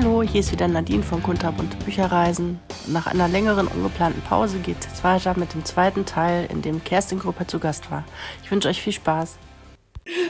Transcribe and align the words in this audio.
Hallo, 0.00 0.22
hier 0.22 0.38
ist 0.38 0.52
wieder 0.52 0.68
Nadine 0.68 1.02
von 1.02 1.20
Kunterbund 1.24 1.84
Bücherreisen. 1.84 2.60
Nach 2.86 3.08
einer 3.08 3.26
längeren 3.26 3.66
ungeplanten 3.66 4.22
Pause 4.22 4.60
geht 4.60 4.78
es 4.78 4.86
jetzt 4.86 5.02
weiter 5.02 5.36
mit 5.36 5.54
dem 5.54 5.64
zweiten 5.64 6.06
Teil, 6.06 6.46
in 6.52 6.62
dem 6.62 6.84
Kerstin 6.84 7.18
Gruppe 7.18 7.48
zu 7.48 7.58
Gast 7.58 7.90
war. 7.90 8.04
Ich 8.44 8.48
wünsche 8.52 8.68
euch 8.68 8.80
viel 8.80 8.92
Spaß. 8.92 9.38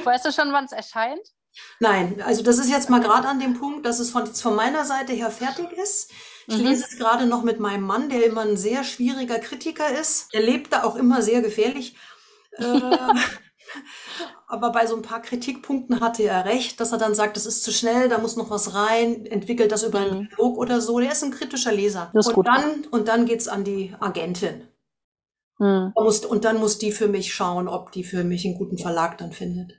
Weißt 0.05 0.25
du 0.25 0.33
schon, 0.33 0.55
wann 0.55 0.65
es 0.65 0.73
erscheint? 0.73 1.21
Nein, 1.81 2.23
also 2.25 2.43
das 2.43 2.57
ist 2.57 2.71
jetzt 2.71 2.89
mal 2.89 3.03
gerade 3.03 3.29
an 3.29 3.41
dem 3.41 3.59
Punkt, 3.61 3.85
dass 3.85 3.99
es 3.99 4.09
von, 4.09 4.27
von 4.27 4.57
meiner 4.57 4.87
Seite 4.87 5.13
her 5.13 5.31
fertig 5.31 5.71
ist. 5.73 6.13
Ich 6.47 6.57
mhm. 6.57 6.65
lese 6.65 6.87
es 6.91 6.97
gerade 6.97 7.27
noch 7.27 7.43
mit 7.43 7.61
meinem 7.61 7.85
Mann, 7.85 8.09
der 8.09 8.25
immer 8.25 8.47
ein 8.47 8.57
sehr 8.57 8.85
schwieriger 8.85 9.39
Kritiker 9.39 9.91
ist. 10.01 10.33
Er 10.33 10.41
lebt 10.41 10.73
da 10.73 10.85
auch 10.85 10.97
immer 10.97 11.21
sehr 11.21 11.43
gefährlich. 11.43 11.95
Äh, 12.53 12.65
aber 14.59 14.73
bei 14.73 14.87
so 14.87 14.97
ein 14.97 15.03
paar 15.03 15.23
Kritikpunkten 15.23 16.01
hatte 16.01 16.25
er 16.25 16.45
recht, 16.45 16.81
dass 16.81 16.91
er 16.91 16.99
dann 16.99 17.15
sagt, 17.15 17.37
das 17.37 17.47
ist 17.47 17.63
zu 17.63 17.73
schnell, 17.73 18.09
da 18.09 18.19
muss 18.19 18.37
noch 18.37 18.51
was 18.51 18.75
rein, 18.75 19.25
entwickelt 19.25 19.71
das 19.71 19.85
über 19.85 20.01
einen 20.01 20.23
mhm. 20.23 20.29
Dialog 20.31 20.59
oder 20.59 20.81
so. 20.81 20.99
Der 20.99 21.13
ist 21.13 21.23
ein 21.23 21.31
kritischer 21.31 21.73
Leser. 21.73 22.11
und, 22.13 22.35
gut. 22.35 22.47
dann, 22.47 22.85
und 22.91 23.07
dann 23.07 23.25
geht's 23.25 23.47
an 23.47 23.63
die 23.63 23.95
Agentin. 24.01 24.67
Mhm. 25.59 25.93
Und 25.95 26.45
dann 26.45 26.59
muss 26.59 26.79
die 26.79 26.91
für 26.91 27.07
mich 27.07 27.33
schauen, 27.33 27.69
ob 27.69 27.93
die 27.93 28.03
für 28.03 28.25
mich 28.25 28.45
einen 28.45 28.59
guten 28.59 28.79
Verlag 28.79 29.17
dann 29.19 29.31
findet. 29.31 29.79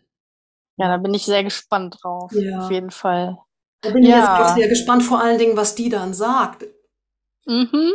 Ja, 0.77 0.87
da 0.87 0.98
bin 0.98 1.13
ich 1.13 1.25
sehr 1.25 1.43
gespannt 1.43 1.98
drauf. 2.01 2.31
Ja. 2.34 2.59
Auf 2.59 2.71
jeden 2.71 2.91
Fall. 2.91 3.37
Da 3.81 3.91
bin 3.91 4.03
ich 4.03 4.09
jetzt 4.09 4.29
auch 4.29 4.55
sehr 4.55 4.70
gespannt, 4.70 5.03
vor 5.03 5.21
allen 5.21 5.37
Dingen, 5.37 5.57
was 5.57 5.75
die 5.75 5.89
dann 5.89 6.13
sagt. 6.13 6.65
Mhm. 7.45 7.91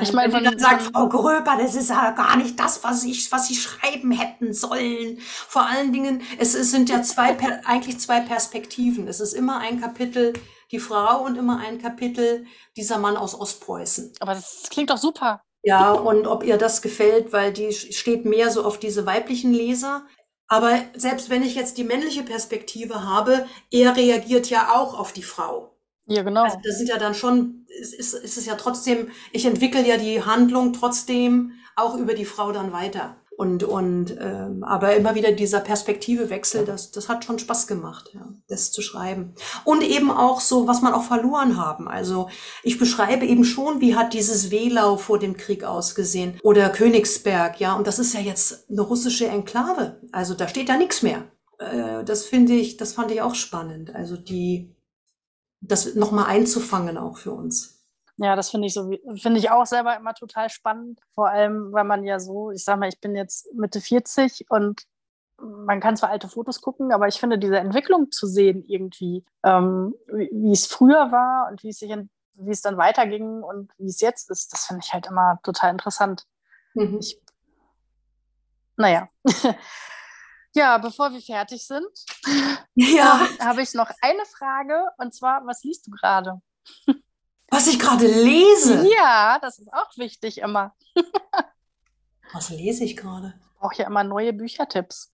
Ich 0.00 0.12
meine, 0.12 0.32
wenn 0.32 0.44
dann 0.44 0.58
sagt, 0.58 0.82
Frau 0.82 1.08
Gröber, 1.08 1.56
das 1.58 1.74
ist 1.74 1.90
ja 1.90 2.10
gar 2.10 2.36
nicht 2.36 2.58
das, 2.60 2.84
was 2.84 3.02
ich, 3.04 3.30
was 3.32 3.48
sie 3.48 3.56
schreiben 3.56 4.12
hätten 4.12 4.52
sollen. 4.52 5.18
Vor 5.20 5.66
allen 5.66 5.92
Dingen, 5.92 6.22
es, 6.38 6.54
es 6.54 6.70
sind 6.70 6.88
ja 6.88 7.02
zwei, 7.02 7.36
eigentlich 7.64 7.98
zwei 7.98 8.20
Perspektiven. 8.20 9.08
Es 9.08 9.20
ist 9.20 9.32
immer 9.32 9.58
ein 9.58 9.80
Kapitel 9.80 10.32
die 10.70 10.78
Frau 10.78 11.24
und 11.24 11.36
immer 11.36 11.58
ein 11.58 11.80
Kapitel 11.80 12.46
dieser 12.76 12.98
Mann 12.98 13.16
aus 13.16 13.38
Ostpreußen. 13.38 14.12
Aber 14.20 14.34
das 14.34 14.64
klingt 14.70 14.90
doch 14.90 14.96
super. 14.96 15.42
Ja, 15.62 15.92
und 15.92 16.26
ob 16.26 16.44
ihr 16.44 16.58
das 16.58 16.82
gefällt, 16.82 17.32
weil 17.32 17.52
die 17.52 17.72
steht 17.72 18.24
mehr 18.24 18.50
so 18.50 18.64
auf 18.64 18.78
diese 18.78 19.06
weiblichen 19.06 19.52
Leser. 19.52 20.06
Aber 20.46 20.78
selbst 20.94 21.30
wenn 21.30 21.42
ich 21.42 21.54
jetzt 21.54 21.78
die 21.78 21.84
männliche 21.84 22.22
Perspektive 22.22 23.04
habe, 23.04 23.46
er 23.70 23.96
reagiert 23.96 24.50
ja 24.50 24.74
auch 24.74 24.98
auf 24.98 25.12
die 25.12 25.22
Frau. 25.22 25.73
Ja, 26.06 26.22
genau. 26.22 26.42
Also 26.42 26.58
das 26.62 26.78
sind 26.78 26.88
ja 26.88 26.98
dann 26.98 27.14
schon, 27.14 27.66
es 27.80 27.92
ist, 27.92 28.14
ist 28.14 28.36
es 28.36 28.46
ja 28.46 28.54
trotzdem, 28.56 29.10
ich 29.32 29.46
entwickle 29.46 29.86
ja 29.86 29.96
die 29.96 30.22
Handlung 30.22 30.72
trotzdem 30.72 31.52
auch 31.76 31.96
über 31.96 32.14
die 32.14 32.24
Frau 32.24 32.52
dann 32.52 32.72
weiter. 32.72 33.16
Und, 33.36 33.64
und 33.64 34.16
ähm, 34.20 34.62
aber 34.62 34.94
immer 34.94 35.16
wieder 35.16 35.32
dieser 35.32 35.58
Perspektivewechsel, 35.58 36.64
das, 36.64 36.92
das 36.92 37.08
hat 37.08 37.24
schon 37.24 37.40
Spaß 37.40 37.66
gemacht, 37.66 38.10
ja, 38.14 38.28
das 38.46 38.70
zu 38.70 38.80
schreiben. 38.80 39.34
Und 39.64 39.82
eben 39.82 40.12
auch 40.12 40.40
so, 40.40 40.68
was 40.68 40.82
man 40.82 40.92
auch 40.92 41.02
verloren 41.02 41.56
haben. 41.56 41.88
Also 41.88 42.28
ich 42.62 42.78
beschreibe 42.78 43.26
eben 43.26 43.44
schon, 43.44 43.80
wie 43.80 43.96
hat 43.96 44.14
dieses 44.14 44.52
Wehlau 44.52 44.96
vor 44.98 45.18
dem 45.18 45.36
Krieg 45.36 45.64
ausgesehen 45.64 46.38
oder 46.44 46.68
Königsberg, 46.68 47.58
ja, 47.58 47.74
und 47.74 47.88
das 47.88 47.98
ist 47.98 48.14
ja 48.14 48.20
jetzt 48.20 48.70
eine 48.70 48.82
russische 48.82 49.26
Enklave. 49.26 50.00
Also 50.12 50.34
da 50.34 50.46
steht 50.46 50.68
da 50.68 50.76
nichts 50.76 51.02
mehr. 51.02 51.24
Äh, 51.58 52.04
das 52.04 52.26
finde 52.26 52.52
ich, 52.52 52.76
das 52.76 52.92
fand 52.92 53.10
ich 53.10 53.20
auch 53.20 53.34
spannend. 53.34 53.96
Also 53.96 54.16
die 54.16 54.73
das 55.68 55.94
nochmal 55.94 56.26
einzufangen 56.26 56.98
auch 56.98 57.16
für 57.16 57.32
uns. 57.32 57.74
Ja, 58.16 58.36
das 58.36 58.50
finde 58.50 58.68
ich 58.68 58.74
so, 58.74 58.90
finde 59.16 59.38
ich 59.38 59.50
auch 59.50 59.66
selber 59.66 59.96
immer 59.96 60.14
total 60.14 60.48
spannend. 60.48 61.00
Vor 61.14 61.28
allem, 61.28 61.72
weil 61.72 61.84
man 61.84 62.04
ja 62.04 62.20
so, 62.20 62.52
ich 62.52 62.62
sag 62.64 62.78
mal, 62.78 62.88
ich 62.88 63.00
bin 63.00 63.16
jetzt 63.16 63.52
Mitte 63.54 63.80
40 63.80 64.46
und 64.48 64.82
man 65.38 65.80
kann 65.80 65.96
zwar 65.96 66.10
alte 66.10 66.28
Fotos 66.28 66.60
gucken, 66.60 66.92
aber 66.92 67.08
ich 67.08 67.18
finde 67.18 67.38
diese 67.38 67.58
Entwicklung 67.58 68.12
zu 68.12 68.26
sehen 68.26 68.64
irgendwie, 68.68 69.24
ähm, 69.42 69.94
wie, 70.06 70.52
es 70.52 70.66
früher 70.66 71.10
war 71.10 71.48
und 71.50 71.62
wie 71.64 71.70
es 71.70 71.80
sich, 71.80 71.92
wie 72.34 72.50
es 72.50 72.62
dann 72.62 72.76
weiterging 72.76 73.42
und 73.42 73.72
wie 73.78 73.88
es 73.88 74.00
jetzt 74.00 74.30
ist, 74.30 74.52
das 74.52 74.66
finde 74.66 74.82
ich 74.84 74.92
halt 74.92 75.06
immer 75.06 75.40
total 75.42 75.72
interessant. 75.72 76.24
Mhm. 76.74 76.98
Ich, 77.00 77.20
naja. 78.76 79.08
Ja, 80.54 80.78
bevor 80.78 81.12
wir 81.12 81.20
fertig 81.20 81.66
sind, 81.66 81.86
ja. 82.74 83.18
habe 83.18 83.38
hab 83.40 83.58
ich 83.58 83.74
noch 83.74 83.90
eine 84.00 84.24
Frage. 84.26 84.86
Und 84.98 85.12
zwar, 85.12 85.44
was 85.46 85.64
liest 85.64 85.86
du 85.86 85.90
gerade? 85.90 86.40
Was 87.50 87.66
ich 87.66 87.78
gerade 87.78 88.06
lese? 88.06 88.88
Ja, 88.96 89.38
das 89.40 89.58
ist 89.58 89.72
auch 89.72 89.96
wichtig 89.96 90.38
immer. 90.38 90.74
was 92.32 92.50
lese 92.50 92.84
ich 92.84 92.96
gerade? 92.96 93.34
Ich 93.38 93.60
brauche 93.60 93.76
ja 93.76 93.86
immer 93.86 94.04
neue 94.04 94.32
Büchertipps. 94.32 95.12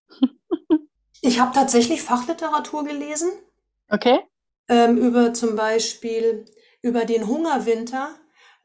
ich 1.21 1.39
habe 1.39 1.53
tatsächlich 1.53 2.01
Fachliteratur 2.01 2.83
gelesen. 2.83 3.31
Okay. 3.89 4.21
Ähm, 4.67 4.97
über 4.97 5.33
zum 5.33 5.55
Beispiel 5.55 6.45
über 6.81 7.05
den 7.05 7.27
Hungerwinter 7.27 8.15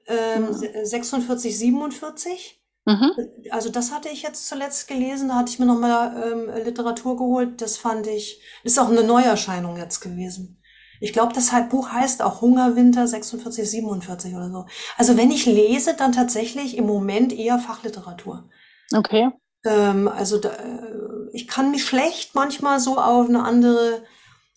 ähm, 0.06 0.46
mhm. 0.46 0.84
46, 0.84 1.58
47. 1.58 2.62
Mhm. 2.86 3.12
Also 3.50 3.68
das 3.68 3.92
hatte 3.92 4.08
ich 4.08 4.22
jetzt 4.22 4.46
zuletzt 4.46 4.86
gelesen, 4.86 5.28
da 5.28 5.34
hatte 5.34 5.50
ich 5.50 5.58
mir 5.58 5.66
nochmal 5.66 6.32
ähm, 6.32 6.64
Literatur 6.64 7.16
geholt. 7.16 7.60
Das 7.60 7.76
fand 7.76 8.06
ich, 8.06 8.40
ist 8.62 8.78
auch 8.78 8.88
eine 8.88 9.02
Neuerscheinung 9.02 9.76
jetzt 9.76 10.00
gewesen. 10.00 10.62
Ich 11.00 11.12
glaube, 11.12 11.34
das 11.34 11.52
halt 11.52 11.68
Buch 11.68 11.90
heißt 11.90 12.22
auch 12.22 12.40
Hungerwinter 12.40 13.06
46, 13.06 13.68
47 13.70 14.34
oder 14.34 14.50
so. 14.50 14.66
Also 14.96 15.16
wenn 15.16 15.30
ich 15.30 15.46
lese, 15.46 15.94
dann 15.94 16.12
tatsächlich 16.12 16.76
im 16.76 16.86
Moment 16.86 17.32
eher 17.32 17.58
Fachliteratur. 17.58 18.48
Okay. 18.94 19.30
Ähm, 19.64 20.08
also 20.08 20.38
da, 20.38 20.50
äh, 20.50 21.28
ich 21.32 21.48
kann 21.48 21.72
mich 21.72 21.84
schlecht 21.84 22.34
manchmal 22.34 22.80
so 22.80 22.98
auf 22.98 23.28
eine 23.28 23.42
andere, 23.42 24.04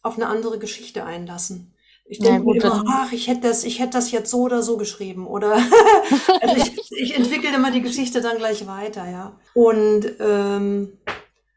auf 0.04 0.16
eine 0.16 0.28
andere 0.28 0.60
Geschichte 0.60 1.04
einlassen. 1.04 1.74
Ich 2.12 2.18
denke 2.18 2.44
mir 2.44 2.56
immer, 2.56 2.84
ach, 2.88 3.12
ich 3.12 3.28
hätte 3.28 3.42
das, 3.42 3.64
ich 3.64 3.78
hätte 3.80 3.92
das 3.92 4.10
jetzt 4.10 4.32
so 4.32 4.42
oder 4.42 4.64
so 4.64 4.78
geschrieben. 4.78 5.28
Oder 5.28 5.52
also 6.42 6.56
ich, 6.56 6.92
ich 6.92 7.16
entwickle 7.16 7.54
immer 7.54 7.70
die 7.70 7.84
Geschichte 7.84 8.20
dann 8.20 8.40
gleich 8.40 8.66
weiter, 8.66 9.08
ja. 9.08 9.40
Und 9.54 10.16
ähm, 10.20 10.98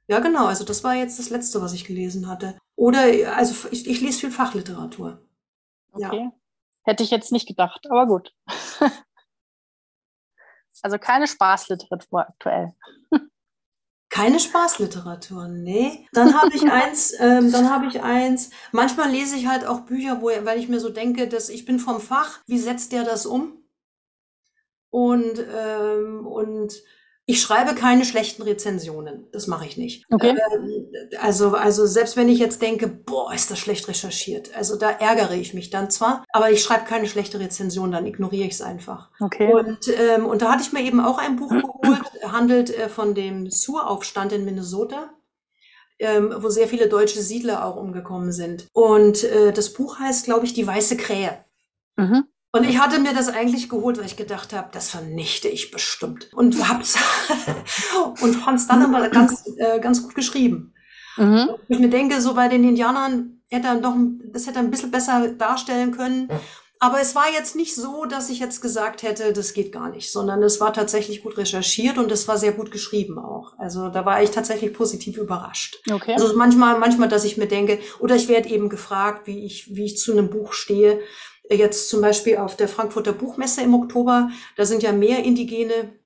ja, 0.08 0.20
genau, 0.20 0.44
also 0.44 0.64
das 0.64 0.84
war 0.84 0.94
jetzt 0.94 1.18
das 1.18 1.30
Letzte, 1.30 1.62
was 1.62 1.72
ich 1.72 1.86
gelesen 1.86 2.28
hatte. 2.28 2.58
Oder, 2.76 3.34
also 3.34 3.66
ich, 3.70 3.88
ich 3.88 4.02
lese 4.02 4.20
viel 4.20 4.30
Fachliteratur. 4.30 5.26
Okay. 5.92 6.24
Ja. 6.24 6.32
Hätte 6.84 7.02
ich 7.02 7.10
jetzt 7.10 7.32
nicht 7.32 7.48
gedacht, 7.48 7.86
aber 7.88 8.06
gut. 8.06 8.34
also 10.82 10.98
keine 10.98 11.28
Spaßliteratur 11.28 12.28
aktuell. 12.28 12.74
Keine 14.12 14.38
Spaßliteratur, 14.38 15.48
nee. 15.48 16.06
Dann 16.12 16.38
habe 16.38 16.54
ich 16.54 16.62
eins, 16.70 17.14
ähm, 17.18 17.50
dann 17.50 17.70
habe 17.70 17.86
ich 17.86 18.02
eins. 18.02 18.50
Manchmal 18.70 19.10
lese 19.10 19.36
ich 19.36 19.46
halt 19.46 19.66
auch 19.66 19.80
Bücher, 19.86 20.20
wo, 20.20 20.26
weil 20.26 20.58
ich 20.58 20.68
mir 20.68 20.80
so 20.80 20.90
denke, 20.90 21.28
dass 21.28 21.48
ich 21.48 21.64
bin 21.64 21.78
vom 21.78 21.98
Fach. 21.98 22.40
Wie 22.46 22.58
setzt 22.58 22.92
der 22.92 23.04
das 23.04 23.24
um? 23.24 23.64
Und 24.90 25.42
ähm, 25.56 26.26
und 26.26 26.74
ich 27.24 27.40
schreibe 27.40 27.74
keine 27.74 28.04
schlechten 28.04 28.42
Rezensionen. 28.42 29.28
Das 29.30 29.46
mache 29.46 29.66
ich 29.66 29.76
nicht. 29.76 30.04
Okay. 30.10 30.36
Ähm, 30.54 30.86
also, 31.20 31.54
also 31.54 31.86
selbst 31.86 32.16
wenn 32.16 32.28
ich 32.28 32.38
jetzt 32.38 32.60
denke, 32.62 32.88
boah, 32.88 33.32
ist 33.32 33.50
das 33.50 33.60
schlecht 33.60 33.86
recherchiert. 33.86 34.54
Also 34.56 34.76
da 34.76 34.90
ärgere 34.90 35.34
ich 35.34 35.54
mich 35.54 35.70
dann 35.70 35.90
zwar, 35.90 36.24
aber 36.32 36.50
ich 36.50 36.62
schreibe 36.62 36.84
keine 36.84 37.06
schlechte 37.06 37.38
Rezension, 37.38 37.92
dann 37.92 38.06
ignoriere 38.06 38.46
ich 38.46 38.54
es 38.54 38.62
einfach. 38.62 39.10
Okay. 39.20 39.52
Und, 39.52 39.88
ähm, 39.88 40.26
und 40.26 40.42
da 40.42 40.52
hatte 40.52 40.62
ich 40.62 40.72
mir 40.72 40.82
eben 40.82 41.00
auch 41.00 41.18
ein 41.18 41.36
Buch 41.36 41.50
geholt, 41.50 42.02
handelt 42.24 42.76
äh, 42.76 42.88
von 42.88 43.14
dem 43.14 43.50
Sioux-Aufstand 43.50 44.32
in 44.32 44.44
Minnesota. 44.44 45.10
Ähm, 45.98 46.34
wo 46.38 46.48
sehr 46.48 46.66
viele 46.66 46.88
deutsche 46.88 47.22
Siedler 47.22 47.64
auch 47.64 47.76
umgekommen 47.76 48.32
sind. 48.32 48.66
Und 48.72 49.22
äh, 49.22 49.52
das 49.52 49.72
Buch 49.72 50.00
heißt, 50.00 50.24
glaube 50.24 50.46
ich, 50.46 50.52
Die 50.52 50.66
weiße 50.66 50.96
Krähe. 50.96 51.44
Mhm. 51.96 52.24
Und 52.54 52.64
ich 52.64 52.78
hatte 52.78 52.98
mir 52.98 53.14
das 53.14 53.28
eigentlich 53.28 53.70
geholt, 53.70 53.96
weil 53.98 54.04
ich 54.04 54.16
gedacht 54.16 54.52
habe, 54.52 54.68
das 54.72 54.90
vernichte 54.90 55.48
ich 55.48 55.70
bestimmt. 55.70 56.28
Und 56.34 56.68
hab's 56.68 56.96
und 58.20 58.34
fand 58.34 58.60
es 58.60 58.68
dann 58.68 58.82
aber 58.82 59.08
ganz, 59.08 59.44
äh, 59.56 59.80
ganz 59.80 60.02
gut 60.02 60.14
geschrieben. 60.14 60.74
Mhm. 61.16 61.50
Ich 61.68 61.78
mir 61.78 61.88
denke, 61.88 62.20
so 62.20 62.34
bei 62.34 62.48
den 62.48 62.64
Indianern 62.64 63.40
hätte 63.48 63.68
er 63.68 63.74
noch, 63.74 63.96
das 64.32 64.46
hätte 64.46 64.58
er 64.58 64.64
ein 64.64 64.70
bisschen 64.70 64.90
besser 64.90 65.28
darstellen 65.28 65.92
können. 65.92 66.28
Aber 66.78 67.00
es 67.00 67.14
war 67.14 67.30
jetzt 67.32 67.54
nicht 67.54 67.76
so, 67.76 68.06
dass 68.06 68.28
ich 68.28 68.40
jetzt 68.40 68.60
gesagt 68.60 69.04
hätte, 69.04 69.32
das 69.32 69.54
geht 69.54 69.70
gar 69.70 69.88
nicht, 69.88 70.10
sondern 70.10 70.42
es 70.42 70.60
war 70.60 70.72
tatsächlich 70.72 71.22
gut 71.22 71.38
recherchiert 71.38 71.96
und 71.96 72.10
es 72.10 72.26
war 72.26 72.38
sehr 72.38 72.52
gut 72.52 72.72
geschrieben 72.72 73.20
auch. 73.20 73.52
Also 73.56 73.88
da 73.88 74.04
war 74.04 74.20
ich 74.20 74.32
tatsächlich 74.32 74.74
positiv 74.74 75.16
überrascht. 75.16 75.80
Okay. 75.90 76.14
Also 76.14 76.36
manchmal, 76.36 76.80
manchmal, 76.80 77.08
dass 77.08 77.24
ich 77.24 77.36
mir 77.36 77.46
denke, 77.46 77.78
oder 78.00 78.16
ich 78.16 78.26
werde 78.26 78.48
eben 78.48 78.68
gefragt, 78.68 79.28
wie 79.28 79.46
ich, 79.46 79.76
wie 79.76 79.84
ich 79.84 79.96
zu 79.96 80.10
einem 80.10 80.28
Buch 80.28 80.54
stehe 80.54 81.00
jetzt 81.50 81.88
zum 81.88 82.00
Beispiel 82.00 82.36
auf 82.36 82.56
der 82.56 82.68
Frankfurter 82.68 83.12
Buchmesse 83.12 83.62
im 83.62 83.74
Oktober, 83.74 84.30
da 84.56 84.64
sind 84.64 84.82
ja 84.82 84.92
mehr 84.92 85.24
indigene 85.24 86.00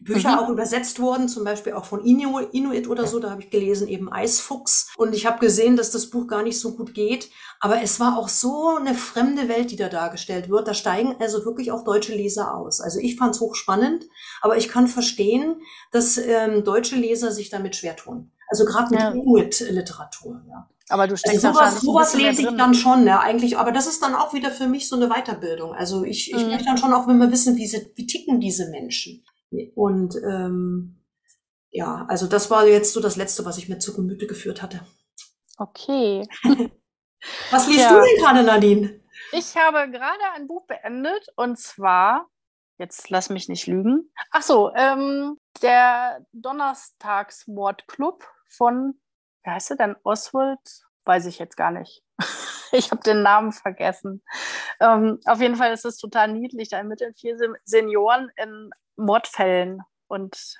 Bücher 0.00 0.32
mhm. 0.32 0.38
auch 0.38 0.48
übersetzt 0.48 0.98
worden, 0.98 1.28
zum 1.28 1.44
Beispiel 1.44 1.74
auch 1.74 1.84
von 1.84 2.02
Inuit 2.02 2.88
oder 2.88 3.06
so, 3.06 3.18
da 3.18 3.30
habe 3.30 3.42
ich 3.42 3.50
gelesen 3.50 3.86
eben 3.86 4.10
Eisfuchs 4.10 4.90
und 4.96 5.14
ich 5.14 5.26
habe 5.26 5.40
gesehen, 5.40 5.76
dass 5.76 5.90
das 5.90 6.08
Buch 6.08 6.26
gar 6.26 6.42
nicht 6.42 6.58
so 6.58 6.74
gut 6.74 6.94
geht, 6.94 7.30
aber 7.60 7.82
es 7.82 8.00
war 8.00 8.16
auch 8.16 8.28
so 8.28 8.76
eine 8.78 8.94
fremde 8.94 9.48
Welt, 9.48 9.70
die 9.70 9.76
da 9.76 9.90
dargestellt 9.90 10.48
wird. 10.48 10.66
Da 10.66 10.72
steigen 10.72 11.16
also 11.20 11.44
wirklich 11.44 11.70
auch 11.70 11.84
deutsche 11.84 12.14
Leser 12.14 12.54
aus. 12.54 12.80
Also 12.80 12.98
ich 12.98 13.16
fand 13.16 13.34
es 13.34 13.40
hochspannend, 13.42 14.06
aber 14.40 14.56
ich 14.56 14.68
kann 14.68 14.88
verstehen, 14.88 15.60
dass 15.92 16.16
ähm, 16.16 16.64
deutsche 16.64 16.96
Leser 16.96 17.30
sich 17.30 17.50
damit 17.50 17.76
schwer 17.76 17.96
tun. 17.96 18.32
Also 18.48 18.64
gerade 18.64 18.90
mit 18.90 19.00
ja. 19.00 19.10
Inuit-Literatur. 19.10 20.42
Ja. 20.48 20.68
Aber 20.90 21.06
du 21.06 21.16
steckst 21.16 21.44
also 21.44 21.58
sowas, 21.58 21.80
sowas 21.80 22.14
lese 22.14 22.42
ich 22.42 22.48
drin. 22.48 22.58
dann 22.58 22.74
schon, 22.74 23.06
ja, 23.06 23.20
eigentlich. 23.20 23.56
Aber 23.58 23.72
das 23.72 23.86
ist 23.86 24.02
dann 24.02 24.14
auch 24.14 24.34
wieder 24.34 24.50
für 24.50 24.66
mich 24.66 24.88
so 24.88 24.96
eine 24.96 25.08
Weiterbildung. 25.08 25.72
Also 25.74 26.04
ich, 26.04 26.32
ich 26.32 26.42
Mhm. 26.44 26.50
möchte 26.50 26.64
dann 26.66 26.78
schon 26.78 26.92
auch 26.92 27.06
immer 27.08 27.30
wissen, 27.30 27.56
wie, 27.56 27.66
sie, 27.66 27.92
wie 27.94 28.06
ticken 28.06 28.40
diese 28.40 28.68
Menschen. 28.70 29.24
Und 29.74 30.16
ähm, 30.16 31.02
ja, 31.70 32.04
also 32.08 32.26
das 32.26 32.50
war 32.50 32.66
jetzt 32.66 32.92
so 32.92 33.00
das 33.00 33.16
Letzte, 33.16 33.44
was 33.44 33.58
ich 33.58 33.68
mir 33.68 33.78
zu 33.78 33.94
Gemüte 33.94 34.26
geführt 34.26 34.62
hatte. 34.62 34.80
Okay. 35.58 36.26
Was 37.50 37.66
liest 37.68 37.80
Ja. 37.80 37.92
du 37.92 38.00
denn 38.00 38.16
gerade, 38.24 38.42
Nadine? 38.42 39.00
Ich 39.32 39.54
habe 39.54 39.90
gerade 39.90 40.22
ein 40.34 40.46
Buch 40.46 40.66
beendet 40.66 41.26
und 41.36 41.58
zwar, 41.58 42.28
jetzt 42.78 43.10
lass 43.10 43.28
mich 43.28 43.48
nicht 43.50 43.66
lügen. 43.66 44.10
Ach 44.30 44.40
so, 44.42 44.72
ähm, 44.74 45.36
der 45.60 46.24
Donnerstagsmordclub 46.32 48.24
von, 48.48 48.94
wie 49.44 49.50
heißt 49.50 49.70
er 49.70 49.76
denn? 49.76 49.96
Oswald? 50.04 50.58
Weiß 51.04 51.26
ich 51.26 51.38
jetzt 51.38 51.56
gar 51.56 51.70
nicht. 51.70 52.02
Ich 52.72 52.92
habe 52.92 53.02
den 53.02 53.22
Namen 53.22 53.50
vergessen. 53.50 54.22
Ähm, 54.78 55.18
auf 55.24 55.40
jeden 55.40 55.56
Fall 55.56 55.72
ist 55.72 55.84
es 55.84 55.96
total 55.96 56.28
niedlich. 56.32 56.68
Da 56.68 56.76
ermitteln 56.78 57.12
vier 57.14 57.36
Sen- 57.36 57.56
Senioren 57.64 58.30
in 58.40 58.70
Mordfällen 58.94 59.80
und 60.06 60.54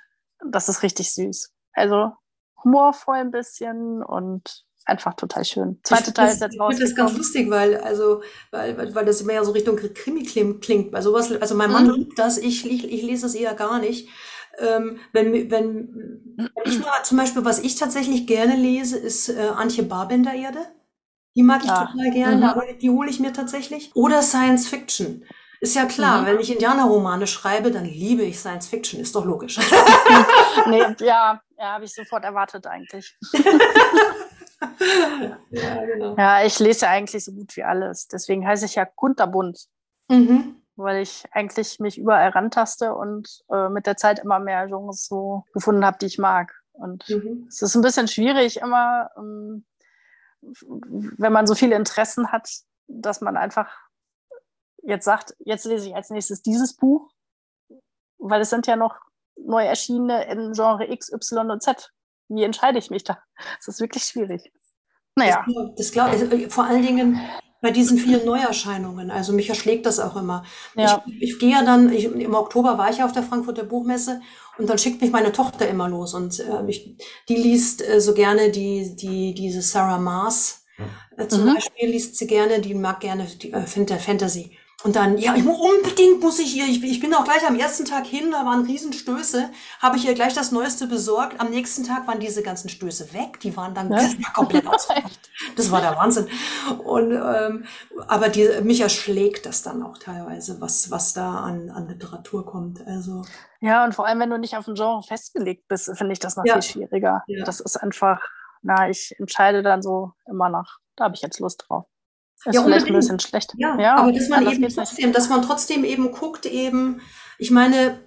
das 0.44 0.68
ist 0.68 0.82
richtig 0.82 1.14
süß. 1.14 1.52
Also 1.72 2.10
humorvoll 2.64 3.18
ein 3.18 3.30
bisschen 3.30 4.02
und 4.02 4.64
einfach 4.86 5.14
total 5.14 5.44
schön. 5.44 5.78
Zweite 5.84 6.12
Teil 6.12 6.32
ist 6.32 6.40
jetzt 6.40 6.56
Ich 6.56 6.60
finde 6.60 6.82
das 6.82 6.96
ganz 6.96 7.16
lustig, 7.16 7.48
weil, 7.48 7.76
also, 7.76 8.24
weil, 8.50 8.76
weil- 8.92 9.04
das 9.04 9.20
immer 9.20 9.34
ja 9.34 9.44
so 9.44 9.52
Richtung 9.52 9.76
Krimi 9.76 10.24
klingt. 10.24 10.90
Bei 10.90 11.00
sowas, 11.02 11.30
also 11.40 11.54
mein 11.54 11.70
Mann 11.70 11.86
Mhm. 11.86 11.92
liebt 11.94 12.18
das, 12.18 12.38
ich, 12.38 12.66
ich, 12.68 12.90
ich 12.92 13.02
lese 13.02 13.22
das 13.26 13.36
eher 13.36 13.54
gar 13.54 13.78
nicht. 13.78 14.08
Ähm, 14.60 14.98
wenn, 15.12 15.32
wenn, 15.50 15.90
wenn 16.36 16.50
ich 16.64 16.78
mal 16.80 17.02
zum 17.02 17.18
Beispiel, 17.18 17.44
was 17.44 17.58
ich 17.60 17.74
tatsächlich 17.76 18.26
gerne 18.26 18.56
lese, 18.56 18.98
ist 18.98 19.28
äh, 19.28 19.48
Antje 19.56 19.82
Barbender 19.84 20.32
Erde. 20.34 20.60
Die 21.36 21.42
mag 21.42 21.62
ich 21.64 21.70
Ah, 21.70 21.86
total 21.86 22.10
gerne, 22.10 22.54
mhm. 22.56 22.78
die 22.80 22.90
hole 22.90 23.08
ich 23.08 23.20
mir 23.20 23.32
tatsächlich. 23.32 23.90
Oder 23.94 24.20
Science 24.22 24.66
Fiction. 24.68 25.24
Ist 25.60 25.76
ja 25.76 25.84
klar, 25.84 26.22
Mhm. 26.22 26.26
wenn 26.26 26.40
ich 26.40 26.50
Indianerromane 26.52 27.26
schreibe, 27.26 27.70
dann 27.70 27.84
liebe 27.84 28.22
ich 28.22 28.38
Science 28.38 28.66
Fiction, 28.66 28.98
ist 29.00 29.14
doch 29.14 29.24
logisch. 29.24 29.58
Nee, 30.66 30.82
ja, 31.00 31.40
ja, 31.58 31.72
habe 31.72 31.84
ich 31.84 31.94
sofort 31.94 32.24
erwartet 32.24 32.66
eigentlich. 32.66 33.16
ja, 35.50 35.84
genau. 35.86 36.16
Ja, 36.16 36.44
ich 36.44 36.58
lese 36.58 36.88
eigentlich 36.88 37.24
so 37.24 37.32
gut 37.32 37.56
wie 37.56 37.62
alles. 37.64 38.08
Deswegen 38.08 38.46
heiße 38.46 38.66
ich 38.66 38.74
ja 38.74 38.84
kunterbunt, 38.84 39.66
Mhm. 40.08 40.56
Weil 40.82 41.02
ich 41.02 41.24
eigentlich 41.32 41.78
mich 41.80 41.98
überall 41.98 42.30
rantaste 42.30 42.94
und 42.94 43.42
äh, 43.50 43.68
mit 43.68 43.86
der 43.86 43.96
Zeit 43.96 44.18
immer 44.18 44.38
mehr 44.38 44.66
Genres 44.66 45.06
so 45.06 45.44
gefunden 45.52 45.84
habe, 45.84 45.98
die 45.98 46.06
ich 46.06 46.18
mag. 46.18 46.52
Und 46.72 47.08
Mhm. 47.08 47.46
es 47.48 47.62
ist 47.62 47.74
ein 47.74 47.82
bisschen 47.82 48.08
schwierig 48.08 48.58
immer, 48.60 49.10
ähm, 49.16 49.64
wenn 50.42 51.32
man 51.32 51.46
so 51.46 51.54
viele 51.54 51.76
Interessen 51.76 52.32
hat, 52.32 52.48
dass 52.88 53.20
man 53.20 53.36
einfach 53.36 53.68
jetzt 54.82 55.04
sagt, 55.04 55.36
jetzt 55.40 55.66
lese 55.66 55.88
ich 55.88 55.94
als 55.94 56.10
nächstes 56.10 56.42
dieses 56.42 56.74
Buch, 56.76 57.10
weil 58.18 58.40
es 58.40 58.50
sind 58.50 58.66
ja 58.66 58.76
noch 58.76 58.96
neu 59.36 59.64
erschienene 59.64 60.24
in 60.30 60.52
Genre 60.52 60.90
X, 60.90 61.12
Y 61.12 61.50
und 61.50 61.62
Z. 61.62 61.92
Wie 62.28 62.44
entscheide 62.44 62.78
ich 62.78 62.90
mich 62.90 63.04
da? 63.04 63.22
Es 63.58 63.68
ist 63.68 63.80
wirklich 63.80 64.04
schwierig. 64.04 64.52
Naja, 65.16 65.44
Das 65.76 65.90
glaube 65.92 66.14
ich, 66.16 66.52
vor 66.52 66.64
allen 66.64 66.82
Dingen 66.82 67.20
bei 67.60 67.70
diesen 67.70 67.98
vielen 67.98 68.24
Neuerscheinungen. 68.24 69.10
Also 69.10 69.32
mich 69.32 69.48
erschlägt 69.48 69.86
das 69.86 70.00
auch 70.00 70.16
immer. 70.16 70.44
ja. 70.74 71.02
Ich, 71.04 71.20
ich 71.20 71.38
gehe 71.38 71.50
ja 71.52 71.64
dann, 71.64 71.92
ich, 71.92 72.04
im 72.04 72.34
Oktober 72.34 72.78
war 72.78 72.90
ich 72.90 72.98
ja 72.98 73.04
auf 73.04 73.12
der 73.12 73.22
Frankfurter 73.22 73.64
Buchmesse 73.64 74.20
und 74.58 74.68
dann 74.68 74.78
schickt 74.78 75.00
mich 75.02 75.10
meine 75.12 75.32
Tochter 75.32 75.68
immer 75.68 75.88
los 75.88 76.14
und 76.14 76.38
äh, 76.40 76.66
ich, 76.68 76.96
die 77.28 77.36
liest 77.36 77.86
äh, 77.86 78.00
so 78.00 78.14
gerne 78.14 78.50
die, 78.50 78.96
die, 78.96 79.34
diese 79.34 79.62
Sarah 79.62 79.98
Mars. 79.98 80.64
Äh, 81.16 81.28
zum 81.28 81.44
Mhm. 81.44 81.54
Beispiel 81.54 81.90
liest 81.90 82.16
sie 82.16 82.26
gerne, 82.26 82.60
die 82.60 82.74
mag 82.74 83.00
gerne 83.00 83.26
die, 83.26 83.52
äh, 83.52 83.64
Fant- 83.66 83.96
Fantasy. 83.98 84.56
Und 84.82 84.96
dann, 84.96 85.18
ja, 85.18 85.34
ich 85.34 85.44
unbedingt 85.46 86.20
muss 86.22 86.38
ich 86.38 86.56
ihr, 86.56 86.64
ich, 86.64 86.82
ich 86.82 87.00
bin 87.00 87.12
auch 87.12 87.24
gleich 87.24 87.46
am 87.46 87.56
ersten 87.58 87.84
Tag 87.84 88.06
hin, 88.06 88.30
da 88.30 88.46
waren 88.46 88.64
Riesenstöße, 88.64 89.50
habe 89.80 89.96
ich 89.98 90.06
ihr 90.06 90.14
gleich 90.14 90.32
das 90.32 90.52
Neueste 90.52 90.86
besorgt. 90.86 91.38
Am 91.38 91.50
nächsten 91.50 91.84
Tag 91.84 92.06
waren 92.06 92.18
diese 92.18 92.42
ganzen 92.42 92.70
Stöße 92.70 93.12
weg, 93.12 93.40
die 93.40 93.56
waren 93.56 93.74
dann 93.74 93.90
war 93.90 94.00
komplett 94.34 94.66
ausverkauft. 94.66 95.30
Das 95.56 95.70
war 95.70 95.82
der 95.82 95.96
Wahnsinn. 95.96 96.28
Und, 96.82 97.12
ähm, 97.12 97.64
aber 98.06 98.30
die, 98.30 98.48
mich 98.62 98.80
erschlägt 98.80 99.44
das 99.44 99.62
dann 99.62 99.82
auch 99.82 99.98
teilweise, 99.98 100.60
was, 100.62 100.90
was 100.90 101.12
da 101.12 101.40
an, 101.40 101.68
an 101.70 101.86
Literatur 101.88 102.46
kommt. 102.46 102.86
Also, 102.86 103.22
Ja, 103.60 103.84
und 103.84 103.94
vor 103.94 104.06
allem, 104.06 104.20
wenn 104.20 104.30
du 104.30 104.38
nicht 104.38 104.56
auf 104.56 104.66
ein 104.66 104.74
Genre 104.74 105.02
festgelegt 105.02 105.68
bist, 105.68 105.90
finde 105.96 106.12
ich 106.12 106.20
das 106.20 106.36
noch 106.36 106.44
Ja. 106.46 106.54
viel 106.54 106.62
schwieriger. 106.62 107.22
Ja. 107.26 107.44
Das 107.44 107.60
ist 107.60 107.76
einfach, 107.76 108.20
na, 108.62 108.88
ich 108.88 109.14
entscheide 109.18 109.62
dann 109.62 109.82
so 109.82 110.12
immer 110.26 110.48
nach, 110.48 110.78
da 110.96 111.04
habe 111.04 111.14
ich 111.14 111.20
jetzt 111.20 111.38
Lust 111.38 111.66
drauf. 111.68 111.86
Ist 112.46 112.54
Ja, 112.54 112.62
vielleicht 112.62 112.86
ein 112.86 112.94
bisschen 112.94 113.20
schlecht. 113.20 113.54
ja, 113.58 113.76
aber 113.96 114.12
dass 114.12 114.28
man 114.28 114.46
eben 114.46 114.62
geht's 114.62 114.76
nicht. 114.76 114.76
trotzdem, 114.76 115.12
dass 115.12 115.28
man 115.28 115.42
trotzdem 115.42 115.84
eben 115.84 116.10
guckt, 116.12 116.46
eben, 116.46 117.00
ich 117.38 117.50
meine, 117.50 118.00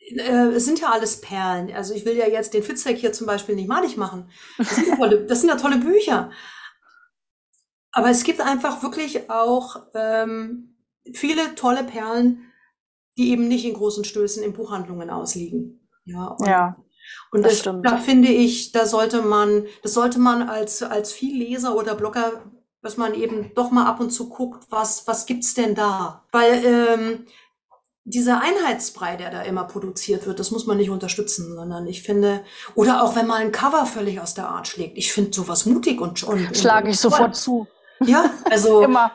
äh, 0.00 0.48
es 0.48 0.64
sind 0.64 0.80
ja 0.80 0.90
alles 0.90 1.20
Perlen. 1.20 1.72
Also 1.74 1.94
ich 1.94 2.04
will 2.04 2.16
ja 2.16 2.26
jetzt 2.28 2.54
den 2.54 2.62
Fitzek 2.62 2.98
hier 2.98 3.12
zum 3.12 3.26
Beispiel 3.26 3.54
nicht 3.54 3.68
malig 3.68 3.96
machen. 3.96 4.30
Das 4.58 4.74
sind 4.76 4.88
ja 4.88 4.96
tolle, 4.96 5.24
das 5.26 5.40
sind 5.40 5.48
ja 5.50 5.56
tolle 5.56 5.78
Bücher. 5.78 6.30
Aber 7.92 8.10
es 8.10 8.24
gibt 8.24 8.40
einfach 8.40 8.82
wirklich 8.82 9.30
auch 9.30 9.86
ähm, 9.94 10.76
viele 11.12 11.54
tolle 11.54 11.84
Perlen, 11.84 12.52
die 13.16 13.30
eben 13.30 13.46
nicht 13.48 13.64
in 13.64 13.74
großen 13.74 14.04
Stößen 14.04 14.42
in 14.42 14.52
Buchhandlungen 14.52 15.10
ausliegen. 15.10 15.88
Ja, 16.04 16.26
und, 16.26 16.46
Ja, 16.48 16.76
und 17.30 17.42
das 17.42 17.52
das, 17.52 17.60
stimmt. 17.60 17.86
da 17.86 17.98
finde 17.98 18.28
ich, 18.28 18.72
da 18.72 18.86
sollte 18.86 19.22
man, 19.22 19.66
das 19.82 19.94
sollte 19.94 20.18
man 20.18 20.48
als, 20.48 20.82
als 20.82 21.12
Vielleser 21.12 21.76
oder 21.76 21.94
Blogger, 21.94 22.44
dass 22.84 22.98
man 22.98 23.14
eben 23.14 23.50
doch 23.54 23.70
mal 23.70 23.86
ab 23.86 23.98
und 23.98 24.10
zu 24.10 24.28
guckt, 24.28 24.66
was, 24.68 25.06
was 25.06 25.24
gibt's 25.24 25.54
denn 25.54 25.74
da? 25.74 26.22
Weil 26.30 26.62
ähm, 26.64 27.26
dieser 28.04 28.42
Einheitsbrei, 28.42 29.16
der 29.16 29.30
da 29.30 29.40
immer 29.40 29.64
produziert 29.64 30.26
wird, 30.26 30.38
das 30.38 30.50
muss 30.50 30.66
man 30.66 30.76
nicht 30.76 30.90
unterstützen, 30.90 31.54
sondern 31.56 31.86
ich 31.86 32.02
finde, 32.02 32.44
oder 32.74 33.02
auch 33.02 33.16
wenn 33.16 33.26
mal 33.26 33.40
ein 33.40 33.52
Cover 33.52 33.86
völlig 33.86 34.20
aus 34.20 34.34
der 34.34 34.48
Art 34.48 34.68
schlägt, 34.68 34.98
ich 34.98 35.14
finde 35.14 35.32
sowas 35.32 35.64
mutig 35.64 35.98
und, 35.98 36.22
und 36.24 36.54
schlage 36.54 36.90
ich 36.90 37.00
sofort 37.00 37.34
zu. 37.34 37.66
Ja, 38.00 38.30
also 38.50 38.82
Immer. 38.84 39.12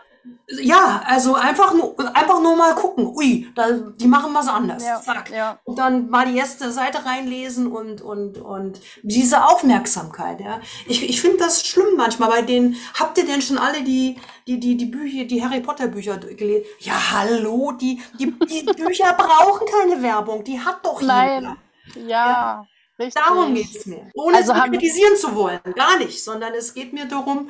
Ja, 0.61 1.01
also 1.05 1.35
einfach 1.35 1.73
nur, 1.73 1.95
einfach 2.15 2.41
nur 2.41 2.55
mal 2.55 2.75
gucken. 2.75 3.07
Ui, 3.15 3.47
da, 3.55 3.71
die 3.71 4.07
machen 4.07 4.33
was 4.33 4.47
anders. 4.47 4.83
Ja, 4.85 4.99
Zack. 5.01 5.31
ja. 5.31 5.59
Und 5.63 5.79
dann 5.79 6.09
mal 6.09 6.25
die 6.25 6.37
erste 6.37 6.71
Seite 6.71 7.05
reinlesen 7.05 7.67
und, 7.71 8.01
und, 8.01 8.37
und 8.39 8.81
diese 9.03 9.45
Aufmerksamkeit, 9.45 10.41
ja. 10.41 10.59
Ich, 10.87 11.07
ich 11.09 11.21
finde 11.21 11.37
das 11.37 11.65
schlimm 11.65 11.95
manchmal 11.97 12.29
bei 12.29 12.41
den, 12.41 12.75
habt 12.99 13.17
ihr 13.17 13.25
denn 13.25 13.41
schon 13.41 13.57
alle 13.57 13.81
die, 13.83 14.17
die, 14.47 14.59
die, 14.59 14.75
die 14.77 14.85
Bücher, 14.87 15.25
die 15.25 15.43
Harry 15.43 15.61
Potter 15.61 15.87
Bücher 15.87 16.17
gelesen? 16.17 16.65
Ja, 16.79 17.11
hallo, 17.11 17.71
die, 17.71 18.01
die, 18.19 18.31
die 18.45 18.63
Bücher 18.63 19.13
brauchen 19.13 19.67
keine 19.67 20.01
Werbung, 20.01 20.43
die 20.43 20.59
hat 20.59 20.85
doch 20.85 21.01
Nein. 21.01 21.55
jeder. 21.93 22.07
Ja, 22.07 22.65
richtig. 22.99 23.23
Darum 23.23 23.55
geht's 23.55 23.85
mir. 23.85 24.09
Ohne 24.13 24.37
Also 24.37 24.53
sie 24.53 24.59
haben- 24.59 24.71
kritisieren 24.71 25.15
zu 25.15 25.33
wollen, 25.35 25.59
gar 25.75 25.97
nicht, 25.97 26.23
sondern 26.23 26.53
es 26.53 26.73
geht 26.73 26.91
mir 26.93 27.05
darum, 27.07 27.49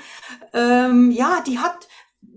ähm, 0.53 1.11
ja, 1.11 1.41
die 1.45 1.59
hat 1.59 1.88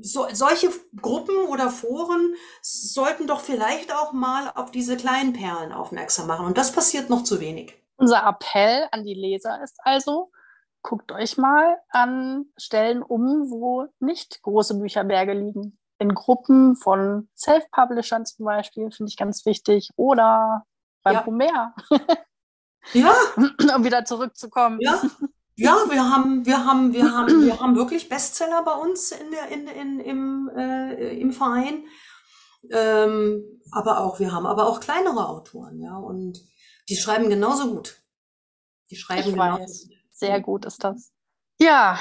so, 0.01 0.27
solche 0.33 0.71
Gruppen 1.01 1.37
oder 1.49 1.71
Foren 1.71 2.35
sollten 2.61 3.27
doch 3.27 3.41
vielleicht 3.41 3.95
auch 3.95 4.13
mal 4.13 4.51
auf 4.55 4.71
diese 4.71 4.97
kleinen 4.97 5.33
Perlen 5.33 5.73
aufmerksam 5.73 6.27
machen. 6.27 6.47
Und 6.47 6.59
das 6.59 6.73
passiert 6.73 7.11
noch 7.11 7.25
zu 7.25 7.41
wenig. 7.41 7.75
Unser 7.97 8.25
Appell 8.27 8.89
an 8.91 9.05
die 9.05 9.15
Leser 9.15 9.63
ist 9.63 9.77
also, 9.85 10.31
guckt 10.83 11.13
euch 11.13 11.37
mal 11.37 11.79
an 11.91 12.47
Stellen 12.57 13.03
um, 13.03 13.51
wo 13.51 13.87
nicht 14.01 14.43
große 14.43 14.79
Bücherberge 14.79 15.33
liegen. 15.35 15.79
In 15.99 16.15
Gruppen 16.15 16.75
von 16.75 17.29
Self-Publishern 17.37 18.27
zum 18.27 18.45
Beispiel, 18.47 18.91
finde 18.91 19.11
ich 19.11 19.17
ganz 19.17 19.47
wichtig. 19.47 19.91
Oder 19.97 20.65
beim 21.05 21.15
Ja. 21.15 21.27
Homer, 21.27 21.75
Ja, 22.93 23.15
um 23.77 23.85
wieder 23.85 24.05
zurückzukommen. 24.05 24.79
ja. 24.81 25.01
Ja, 25.57 25.77
wir 25.91 26.11
haben, 26.11 26.47
wir 26.47 26.65
haben, 26.65 26.93
wir 26.93 27.13
haben, 27.13 27.43
wir 27.47 27.61
haben 27.61 27.77
wirklich 27.77 28.09
Bestseller 28.09 28.63
bei 28.65 28.73
uns 28.75 29.13
in 29.13 29.31
der, 29.31 29.49
in, 29.49 29.67
in, 29.67 30.01
im, 30.01 30.51
äh, 30.57 31.19
im 31.19 31.33
Verein. 31.33 31.85
Ähm, 32.71 33.45
aber 33.73 34.01
auch, 34.01 34.21
wir 34.21 34.33
haben 34.33 34.47
aber 34.47 34.67
auch 34.67 34.81
kleinere 34.81 35.29
Autoren, 35.29 35.81
ja, 35.81 35.97
und 35.97 36.41
die 36.89 36.97
schreiben 36.97 37.29
genauso 37.29 37.75
gut. 37.75 38.03
Die 38.91 38.97
schreiben 38.97 39.21
Ich 39.29 39.35
genauso 39.35 39.63
weiß. 39.63 39.89
gut. 39.89 39.97
Sehr 40.11 40.41
gut 40.41 40.65
ist 40.65 40.85
das. 40.85 41.11
Ja, 41.61 41.99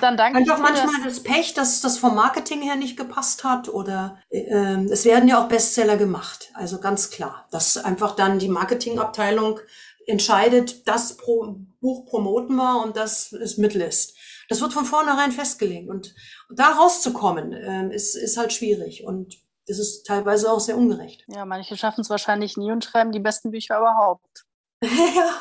dann 0.00 0.16
danke 0.16 0.40
ich 0.42 0.50
Einfach 0.50 0.62
manchmal 0.62 1.02
das. 1.02 1.14
das 1.16 1.22
Pech, 1.22 1.54
dass 1.54 1.80
das 1.80 1.98
vom 1.98 2.14
Marketing 2.14 2.60
her 2.62 2.76
nicht 2.76 2.96
gepasst 2.96 3.42
hat 3.42 3.68
oder 3.68 4.18
ähm, 4.30 4.88
es 4.90 5.04
werden 5.04 5.28
ja 5.28 5.42
auch 5.42 5.48
Bestseller 5.48 5.96
gemacht. 5.96 6.50
Also 6.54 6.78
ganz 6.78 7.10
klar, 7.10 7.46
dass 7.50 7.78
einfach 7.78 8.16
dann 8.16 8.38
die 8.38 8.48
Marketingabteilung 8.48 9.60
entscheidet, 10.08 10.88
das 10.88 11.16
Pro 11.16 11.56
Buch 11.80 12.06
promoten 12.06 12.56
wir 12.56 12.82
und 12.82 12.96
das 12.96 13.32
ist 13.32 13.58
Mittellist. 13.58 14.16
Das 14.48 14.60
wird 14.60 14.72
von 14.72 14.84
vornherein 14.84 15.30
festgelegt 15.30 15.88
und 15.88 16.14
da 16.50 16.70
rauszukommen 16.72 17.52
ähm, 17.52 17.90
ist, 17.90 18.16
ist 18.16 18.36
halt 18.36 18.52
schwierig 18.52 19.04
und 19.04 19.36
das 19.66 19.78
ist 19.78 20.06
teilweise 20.06 20.50
auch 20.50 20.60
sehr 20.60 20.76
ungerecht. 20.76 21.24
Ja, 21.28 21.44
manche 21.44 21.76
schaffen 21.76 22.00
es 22.00 22.10
wahrscheinlich 22.10 22.56
nie 22.56 22.72
und 22.72 22.84
schreiben 22.84 23.12
die 23.12 23.20
besten 23.20 23.50
Bücher 23.50 23.78
überhaupt. 23.78 24.44
ja. 24.82 25.34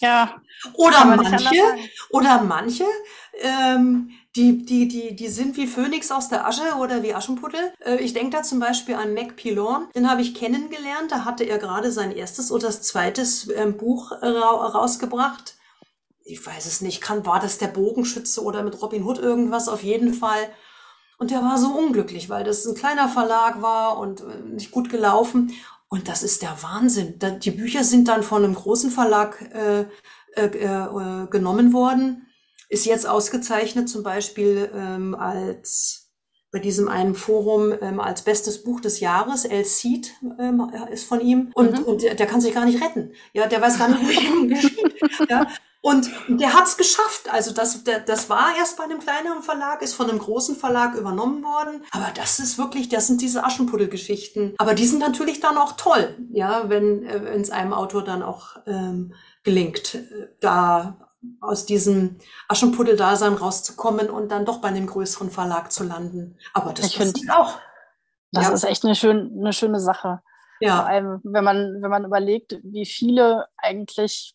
Ja. 0.00 0.40
Oder 0.74 1.04
manche, 1.04 1.62
oder 2.10 2.42
manche, 2.42 2.84
ähm, 3.40 4.10
die, 4.36 4.64
die, 4.64 4.86
die, 4.86 5.16
die 5.16 5.28
sind 5.28 5.56
wie 5.56 5.66
Phönix 5.66 6.12
aus 6.12 6.28
der 6.28 6.46
Asche 6.46 6.76
oder 6.80 7.02
wie 7.02 7.14
Aschenputtel. 7.14 7.72
Äh, 7.84 7.96
ich 7.96 8.12
denke 8.12 8.36
da 8.36 8.42
zum 8.42 8.60
Beispiel 8.60 8.94
an 8.94 9.14
Mac 9.14 9.36
Pilon. 9.36 9.88
Den 9.94 10.08
habe 10.10 10.22
ich 10.22 10.34
kennengelernt. 10.34 11.10
Da 11.10 11.24
hatte 11.24 11.44
er 11.44 11.58
gerade 11.58 11.90
sein 11.90 12.12
erstes 12.12 12.52
oder 12.52 12.70
zweites 12.70 13.48
ähm, 13.50 13.76
Buch 13.76 14.12
ra 14.12 14.50
rausgebracht. 14.66 15.56
Ich 16.24 16.44
weiß 16.44 16.66
es 16.66 16.80
nicht. 16.80 17.00
Kann, 17.00 17.26
war 17.26 17.40
das 17.40 17.58
der 17.58 17.68
Bogenschütze 17.68 18.42
oder 18.42 18.62
mit 18.62 18.80
Robin 18.80 19.04
Hood 19.04 19.18
irgendwas? 19.18 19.68
Auf 19.68 19.82
jeden 19.82 20.14
Fall. 20.14 20.50
Und 21.18 21.32
der 21.32 21.42
war 21.42 21.58
so 21.58 21.68
unglücklich, 21.68 22.28
weil 22.30 22.44
das 22.44 22.64
ein 22.64 22.76
kleiner 22.76 23.08
Verlag 23.08 23.60
war 23.60 23.98
und 23.98 24.20
äh, 24.20 24.40
nicht 24.44 24.70
gut 24.70 24.88
gelaufen. 24.90 25.52
Und 25.88 26.08
das 26.08 26.22
ist 26.22 26.42
der 26.42 26.62
Wahnsinn. 26.62 27.18
Die 27.40 27.50
Bücher 27.50 27.82
sind 27.82 28.08
dann 28.08 28.22
von 28.22 28.44
einem 28.44 28.54
großen 28.54 28.90
Verlag 28.90 29.40
äh, 29.54 29.86
äh, 30.36 30.46
äh, 30.46 31.26
genommen 31.28 31.72
worden 31.72 32.28
ist 32.68 32.86
jetzt 32.86 33.06
ausgezeichnet 33.06 33.88
zum 33.88 34.02
Beispiel 34.02 34.70
ähm, 34.74 35.14
als 35.14 36.12
bei 36.50 36.58
diesem 36.58 36.88
einen 36.88 37.14
Forum 37.14 37.74
ähm, 37.80 38.00
als 38.00 38.22
bestes 38.22 38.62
Buch 38.62 38.80
des 38.80 39.00
Jahres. 39.00 39.44
El 39.44 39.64
Cid 39.64 40.14
ähm, 40.38 40.70
ist 40.90 41.06
von 41.06 41.20
ihm 41.20 41.50
und, 41.54 41.78
mhm. 41.78 41.84
und 41.84 42.02
der, 42.02 42.14
der, 42.14 42.26
kann 42.26 42.40
sich 42.40 42.54
gar 42.54 42.64
nicht 42.64 42.82
retten. 42.82 43.12
Ja, 43.32 43.46
der 43.46 43.60
weiß 43.60 43.78
gar 43.78 43.88
nicht, 43.88 44.08
wie 44.08 44.26
ihm 44.26 44.48
geschieht. 44.48 44.94
Ja. 45.28 45.46
Und 45.80 46.10
der 46.28 46.54
hat's 46.54 46.76
geschafft. 46.76 47.32
Also 47.32 47.52
das, 47.52 47.84
der, 47.84 48.00
das 48.00 48.28
war 48.28 48.56
erst 48.58 48.76
bei 48.76 48.84
einem 48.84 48.98
kleineren 48.98 49.42
Verlag, 49.42 49.80
ist 49.80 49.94
von 49.94 50.10
einem 50.10 50.18
großen 50.18 50.56
Verlag 50.56 50.94
übernommen 50.94 51.44
worden. 51.44 51.84
Aber 51.92 52.08
das 52.14 52.40
ist 52.40 52.58
wirklich, 52.58 52.88
das 52.88 53.06
sind 53.06 53.20
diese 53.20 53.44
Aschenputtelgeschichten. 53.44 54.54
Aber 54.58 54.74
die 54.74 54.86
sind 54.86 54.98
natürlich 54.98 55.40
dann 55.40 55.56
auch 55.56 55.72
toll, 55.72 56.16
ja, 56.30 56.68
wenn 56.68 57.04
äh, 57.04 57.18
es 57.34 57.50
einem 57.50 57.72
Autor 57.72 58.02
dann 58.02 58.22
auch 58.22 58.56
ähm, 58.66 59.14
gelingt, 59.44 59.94
äh, 59.94 60.28
da 60.40 61.08
aus 61.40 61.66
diesem 61.66 62.18
Aschenputtel-Dasein 62.48 63.34
rauszukommen 63.34 64.10
und 64.10 64.30
dann 64.30 64.44
doch 64.44 64.60
bei 64.60 64.68
einem 64.68 64.86
größeren 64.86 65.30
Verlag 65.30 65.72
zu 65.72 65.84
landen. 65.84 66.38
Aber 66.54 66.72
das 66.72 66.86
ich 66.86 66.96
finde 66.96 67.20
auch. 67.36 67.58
Das 68.32 68.48
ja. 68.48 68.52
ist 68.52 68.64
echt 68.64 68.84
eine, 68.84 68.94
schön, 68.94 69.32
eine 69.38 69.52
schöne 69.52 69.80
Sache. 69.80 70.20
Ja. 70.60 70.78
Vor 70.78 70.86
allem, 70.86 71.20
wenn 71.22 71.44
man, 71.44 71.82
wenn 71.82 71.90
man 71.90 72.04
überlegt, 72.04 72.58
wie 72.62 72.86
viele 72.86 73.46
eigentlich, 73.56 74.34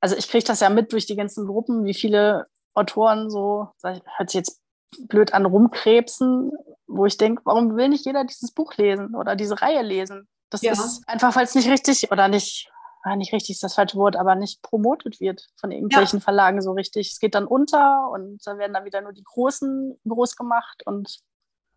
also 0.00 0.16
ich 0.16 0.28
kriege 0.28 0.44
das 0.44 0.60
ja 0.60 0.70
mit 0.70 0.92
durch 0.92 1.06
die 1.06 1.16
ganzen 1.16 1.46
Gruppen, 1.46 1.84
wie 1.84 1.94
viele 1.94 2.46
Autoren 2.74 3.30
so, 3.30 3.68
hört 3.82 4.30
sich 4.30 4.38
jetzt 4.38 4.60
blöd 5.08 5.34
an, 5.34 5.46
rumkrebsen, 5.46 6.52
wo 6.86 7.06
ich 7.06 7.16
denke, 7.16 7.42
warum 7.44 7.76
will 7.76 7.88
nicht 7.88 8.06
jeder 8.06 8.24
dieses 8.24 8.52
Buch 8.52 8.76
lesen 8.76 9.14
oder 9.14 9.36
diese 9.36 9.60
Reihe 9.60 9.82
lesen? 9.82 10.28
Das 10.50 10.62
ja. 10.62 10.72
ist 10.72 11.02
einfach, 11.06 11.36
weil 11.36 11.44
es 11.44 11.54
nicht 11.54 11.68
richtig 11.68 12.10
oder 12.10 12.28
nicht 12.28 12.70
ah, 13.02 13.16
nicht 13.16 13.32
richtig 13.32 13.56
ist 13.56 13.62
das 13.62 13.74
falsche 13.74 13.96
Wort, 13.96 14.16
aber 14.16 14.34
nicht 14.34 14.62
promotet 14.62 15.20
wird 15.20 15.48
von 15.56 15.70
irgendwelchen 15.70 16.18
ja. 16.18 16.24
Verlagen 16.24 16.60
so 16.62 16.72
richtig. 16.72 17.10
Es 17.12 17.18
geht 17.18 17.34
dann 17.34 17.46
unter 17.46 18.10
und 18.10 18.40
da 18.44 18.58
werden 18.58 18.74
dann 18.74 18.84
wieder 18.84 19.00
nur 19.00 19.12
die 19.12 19.24
Großen 19.24 19.98
groß 20.06 20.36
gemacht 20.36 20.82
und 20.86 21.18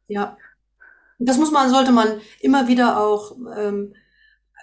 ja. 0.07 0.37
Das 1.19 1.37
muss 1.37 1.51
man, 1.51 1.69
sollte 1.69 1.91
man 1.91 2.19
immer 2.39 2.67
wieder 2.67 2.99
auch 2.99 3.35
ähm, 3.55 3.93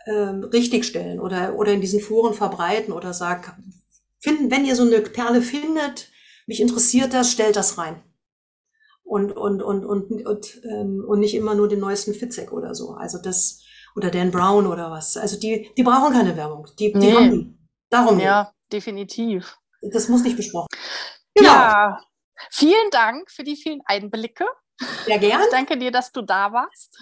ähm, 0.08 0.44
richtigstellen 0.44 1.20
oder, 1.20 1.54
oder 1.56 1.72
in 1.72 1.80
diesen 1.80 2.00
Foren 2.00 2.34
verbreiten 2.34 2.92
oder 2.92 3.12
sagen, 3.12 3.74
finden, 4.20 4.50
wenn 4.50 4.64
ihr 4.64 4.76
so 4.76 4.84
eine 4.84 5.00
Perle 5.00 5.42
findet, 5.42 6.10
mich 6.46 6.60
interessiert 6.60 7.12
das, 7.12 7.30
stellt 7.30 7.56
das 7.56 7.78
rein. 7.78 8.02
Und, 9.02 9.32
und, 9.32 9.62
und, 9.62 9.84
und, 9.84 10.26
und, 10.26 10.60
ähm, 10.64 11.04
und 11.06 11.20
nicht 11.20 11.34
immer 11.34 11.54
nur 11.54 11.68
den 11.68 11.80
neuesten 11.80 12.14
Fitzek 12.14 12.52
oder 12.52 12.74
so. 12.74 12.90
Also 12.90 13.18
das, 13.22 13.62
oder 13.96 14.10
Dan 14.10 14.30
Brown 14.30 14.66
oder 14.66 14.90
was. 14.90 15.16
Also 15.16 15.38
die, 15.38 15.70
die 15.76 15.82
brauchen 15.82 16.12
keine 16.12 16.36
Werbung. 16.36 16.66
Die, 16.78 16.92
die 16.92 16.98
nee. 16.98 17.14
haben 17.14 17.68
darum. 17.90 18.18
Ja, 18.18 18.42
nicht. 18.42 18.72
definitiv. 18.72 19.56
Das 19.92 20.08
muss 20.08 20.22
nicht 20.22 20.36
besprochen. 20.36 20.68
Genau. 21.34 21.48
Ja, 21.48 22.00
vielen 22.50 22.90
Dank 22.90 23.30
für 23.30 23.44
die 23.44 23.56
vielen 23.56 23.80
Einblicke. 23.86 24.46
Sehr 25.06 25.18
gern. 25.18 25.40
Ich 25.42 25.50
danke 25.50 25.78
dir, 25.78 25.90
dass 25.90 26.12
du 26.12 26.22
da 26.22 26.52
warst. 26.52 26.98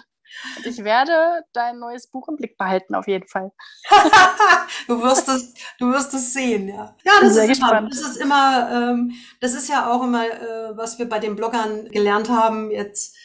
Und 0.57 0.65
ich 0.65 0.83
werde 0.83 1.43
dein 1.53 1.79
neues 1.79 2.07
Buch 2.07 2.27
im 2.27 2.35
Blick 2.35 2.57
behalten, 2.57 2.95
auf 2.95 3.07
jeden 3.07 3.27
Fall. 3.27 3.51
du 4.87 5.01
wirst 5.01 5.27
es, 5.29 5.53
du 5.79 5.91
wirst 5.91 6.13
es 6.13 6.33
sehen, 6.33 6.67
ja. 6.67 6.95
Ja, 7.03 7.13
das 7.21 7.33
Sehr 7.35 7.49
ist 7.49 7.57
immer, 7.57 7.81
das 7.81 8.01
ist 8.01 8.17
immer, 8.17 8.71
ähm, 8.71 9.13
das 9.41 9.53
ist 9.53 9.69
ja 9.69 9.91
auch 9.91 10.03
immer, 10.03 10.25
äh, 10.25 10.77
was 10.77 10.99
wir 10.99 11.07
bei 11.07 11.19
den 11.19 11.35
Bloggern 11.35 11.89
gelernt 11.89 12.29
haben 12.29 12.71
jetzt 12.71 13.15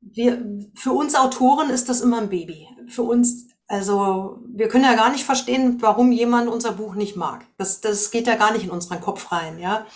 wir, 0.00 0.42
für 0.74 0.92
uns 0.92 1.14
Autoren 1.14 1.70
ist 1.70 1.88
das 1.88 2.00
immer 2.00 2.18
ein 2.18 2.30
Baby. 2.30 2.68
Für 2.88 3.02
uns, 3.02 3.48
also 3.66 4.38
wir 4.48 4.68
können 4.68 4.84
ja 4.84 4.94
gar 4.94 5.10
nicht 5.10 5.24
verstehen, 5.24 5.76
warum 5.80 6.12
jemand 6.12 6.48
unser 6.48 6.72
Buch 6.72 6.94
nicht 6.94 7.16
mag. 7.16 7.44
Das, 7.58 7.80
das 7.80 8.10
geht 8.10 8.26
ja 8.26 8.36
gar 8.36 8.52
nicht 8.52 8.64
in 8.64 8.70
unseren 8.70 9.00
Kopf 9.00 9.30
rein, 9.32 9.58
ja. 9.58 9.86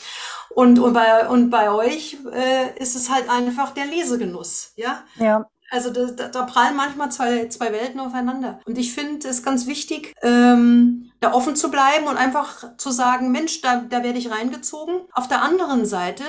Und, 0.50 0.78
und, 0.78 0.92
bei, 0.92 1.28
und 1.28 1.50
bei 1.50 1.70
euch 1.70 2.18
äh, 2.32 2.78
ist 2.78 2.94
es 2.94 3.10
halt 3.10 3.28
einfach 3.28 3.72
der 3.72 3.86
Lesegenuss, 3.86 4.72
ja. 4.76 5.02
Ja. 5.16 5.48
Also 5.74 5.90
da, 5.90 6.28
da, 6.28 6.42
prallen 6.42 6.76
manchmal 6.76 7.10
zwei, 7.10 7.48
zwei 7.48 7.72
Welten 7.72 7.98
aufeinander. 8.00 8.60
Und 8.64 8.78
ich 8.78 8.92
finde 8.94 9.28
es 9.28 9.42
ganz 9.42 9.66
wichtig, 9.66 10.14
ähm, 10.22 11.10
da 11.20 11.32
offen 11.32 11.56
zu 11.56 11.70
bleiben 11.70 12.06
und 12.06 12.16
einfach 12.16 12.76
zu 12.76 12.90
sagen, 12.90 13.32
Mensch, 13.32 13.60
da, 13.60 13.80
da 13.80 14.02
werde 14.02 14.18
ich 14.18 14.30
reingezogen. 14.30 15.00
Auf 15.12 15.26
der 15.26 15.42
anderen 15.42 15.84
Seite 15.84 16.22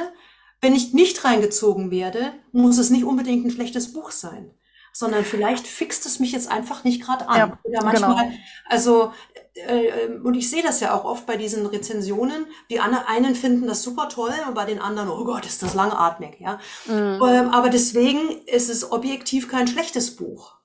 wenn 0.65 0.73
ich 0.73 0.93
nicht 0.93 1.23
reingezogen 1.23 1.91
werde, 1.91 2.33
muss 2.51 2.79
es 2.79 2.89
nicht 2.89 3.03
unbedingt 3.03 3.45
ein 3.45 3.51
schlechtes 3.51 3.93
Buch 3.93 4.09
sein, 4.09 4.49
sondern 4.95 5.25
vielleicht 5.25 5.67
fixt 5.67 6.05
es 6.05 6.19
mich 6.19 6.31
jetzt 6.31 6.49
einfach 6.49 6.85
nicht 6.85 7.03
gerade 7.03 7.27
an. 7.27 7.37
Ja, 7.37 7.59
Oder 7.63 7.83
manchmal, 7.83 8.29
genau. 8.29 8.37
also 8.69 9.11
äh, 9.53 10.07
und 10.23 10.35
ich 10.35 10.49
sehe 10.49 10.63
das 10.63 10.79
ja 10.79 10.93
auch 10.93 11.03
oft 11.03 11.25
bei 11.25 11.35
diesen 11.35 11.65
Rezensionen. 11.65 12.47
Die 12.69 12.79
einen 12.79 13.35
finden 13.35 13.67
das 13.67 13.83
super 13.83 14.07
toll 14.07 14.33
und 14.47 14.53
bei 14.53 14.63
den 14.63 14.79
anderen, 14.79 15.09
oh 15.09 15.25
Gott, 15.25 15.45
ist 15.45 15.61
das 15.63 15.73
langatmig, 15.73 16.39
ja. 16.39 16.59
Mhm. 16.85 17.19
Ähm, 17.27 17.49
aber 17.49 17.69
deswegen 17.69 18.41
ist 18.45 18.69
es 18.69 18.89
objektiv 18.89 19.49
kein 19.49 19.67
schlechtes 19.67 20.15
Buch. 20.15 20.55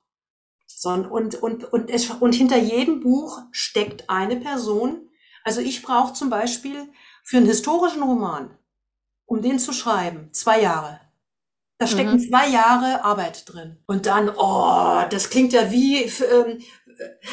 Sondern, 0.68 1.10
und, 1.10 1.34
und, 1.42 1.64
und, 1.72 1.90
es, 1.90 2.08
und 2.08 2.32
hinter 2.32 2.56
jedem 2.56 3.00
Buch 3.00 3.40
steckt 3.50 4.08
eine 4.08 4.37
Person. 4.37 5.10
Also 5.42 5.60
ich 5.60 5.82
brauche 5.82 6.14
zum 6.14 6.30
Beispiel 6.30 6.88
für 7.25 7.38
einen 7.38 7.46
historischen 7.46 8.02
Roman 8.02 8.56
um 9.30 9.42
den 9.42 9.60
zu 9.60 9.72
schreiben, 9.72 10.32
zwei 10.32 10.60
Jahre. 10.60 11.00
Da 11.80 11.87
stecken 11.87 12.12
mhm. 12.12 12.28
zwei 12.28 12.46
Jahre 12.49 13.04
Arbeit 13.04 13.44
drin. 13.46 13.78
Und 13.87 14.04
dann, 14.04 14.28
oh, 14.37 15.00
das 15.08 15.30
klingt 15.30 15.54
ja 15.54 15.70
wie, 15.70 16.02
ähm, 16.02 16.58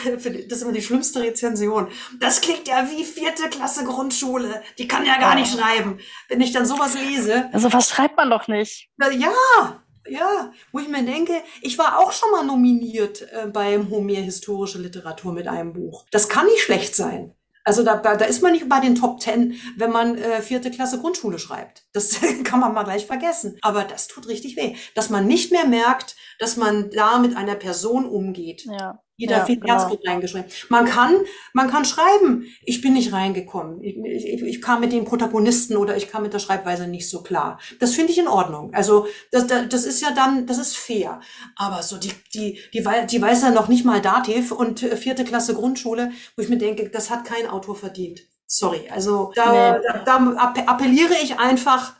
das 0.15 0.25
ist 0.25 0.61
immer 0.61 0.71
die 0.71 0.81
schlimmste 0.81 1.21
Rezension. 1.21 1.89
Das 2.21 2.39
klingt 2.39 2.65
ja 2.65 2.87
wie 2.89 3.03
vierte 3.03 3.49
Klasse 3.49 3.83
Grundschule. 3.83 4.63
Die 4.77 4.87
kann 4.87 5.05
ja 5.05 5.19
gar 5.19 5.33
oh. 5.35 5.39
nicht 5.39 5.51
schreiben. 5.51 5.99
Wenn 6.29 6.39
ich 6.39 6.53
dann 6.53 6.65
sowas 6.65 6.95
lese. 6.95 7.49
Also 7.51 7.73
was 7.73 7.89
schreibt 7.89 8.15
man 8.15 8.29
doch 8.29 8.47
nicht? 8.47 8.89
Ja, 8.97 9.83
ja, 10.07 10.53
wo 10.71 10.79
ich 10.79 10.87
mir 10.87 11.03
denke, 11.03 11.33
ich 11.61 11.77
war 11.77 11.99
auch 11.99 12.13
schon 12.13 12.31
mal 12.31 12.45
nominiert 12.45 13.23
äh, 13.33 13.47
beim 13.47 13.89
Homer 13.89 14.13
Historische 14.13 14.77
Literatur 14.77 15.33
mit 15.33 15.49
einem 15.49 15.73
Buch. 15.73 16.05
Das 16.11 16.29
kann 16.29 16.45
nicht 16.45 16.61
schlecht 16.61 16.95
sein. 16.95 17.33
Also 17.67 17.83
da, 17.83 17.97
da 17.97 18.23
ist 18.23 18.41
man 18.41 18.53
nicht 18.53 18.69
bei 18.69 18.79
den 18.79 18.95
Top 18.95 19.19
Ten, 19.19 19.55
wenn 19.75 19.91
man 19.91 20.17
äh, 20.17 20.41
vierte 20.41 20.71
Klasse 20.71 21.01
Grundschule 21.01 21.37
schreibt. 21.37 21.83
Das 21.91 22.17
kann 22.45 22.61
man 22.61 22.73
mal 22.73 22.83
gleich 22.83 23.05
vergessen. 23.05 23.57
Aber 23.61 23.83
das 23.83 24.07
tut 24.07 24.29
richtig 24.29 24.55
weh, 24.55 24.77
dass 24.95 25.09
man 25.09 25.27
nicht 25.27 25.51
mehr 25.51 25.67
merkt, 25.67 26.15
dass 26.39 26.55
man 26.55 26.89
da 26.91 27.19
mit 27.19 27.35
einer 27.35 27.55
Person 27.55 28.05
umgeht. 28.05 28.63
Ja 28.65 29.03
ja, 29.17 29.45
viel 29.45 29.59
genau. 29.59 29.73
Herzblut 29.73 30.07
reingeschrieben. 30.07 30.49
Man 30.69 30.85
kann, 30.85 31.15
man 31.53 31.69
kann 31.69 31.85
schreiben, 31.85 32.45
ich 32.63 32.81
bin 32.81 32.93
nicht 32.93 33.13
reingekommen. 33.13 33.83
Ich, 33.83 33.97
ich, 33.97 34.41
ich 34.43 34.61
kam 34.61 34.79
mit 34.79 34.91
den 34.91 35.05
Protagonisten 35.05 35.75
oder 35.75 35.97
ich 35.97 36.09
kam 36.09 36.23
mit 36.23 36.33
der 36.33 36.39
Schreibweise 36.39 36.87
nicht 36.87 37.09
so 37.09 37.23
klar. 37.23 37.59
Das 37.79 37.95
finde 37.95 38.11
ich 38.11 38.19
in 38.19 38.27
Ordnung. 38.27 38.73
Also 38.73 39.07
das, 39.31 39.47
das 39.47 39.85
ist 39.85 40.01
ja 40.01 40.11
dann, 40.11 40.45
das 40.45 40.59
ist 40.59 40.77
fair. 40.77 41.19
Aber 41.55 41.81
so 41.81 41.97
die, 41.97 42.11
die, 42.33 42.59
die, 42.73 42.83
die 43.09 43.21
weiß 43.21 43.41
ja 43.41 43.51
noch 43.51 43.67
nicht 43.67 43.85
mal 43.85 44.01
Dativ 44.01 44.51
und 44.51 44.83
äh, 44.83 44.95
vierte 44.95 45.23
Klasse 45.23 45.55
Grundschule, 45.55 46.11
wo 46.35 46.43
ich 46.43 46.49
mir 46.49 46.57
denke, 46.57 46.89
das 46.89 47.09
hat 47.09 47.25
kein 47.25 47.47
Autor 47.47 47.75
verdient. 47.75 48.21
Sorry. 48.45 48.87
Also 48.93 49.31
da, 49.35 49.77
nee. 49.77 49.83
da, 50.05 50.53
da 50.53 50.61
appelliere 50.67 51.15
ich 51.21 51.39
einfach, 51.39 51.95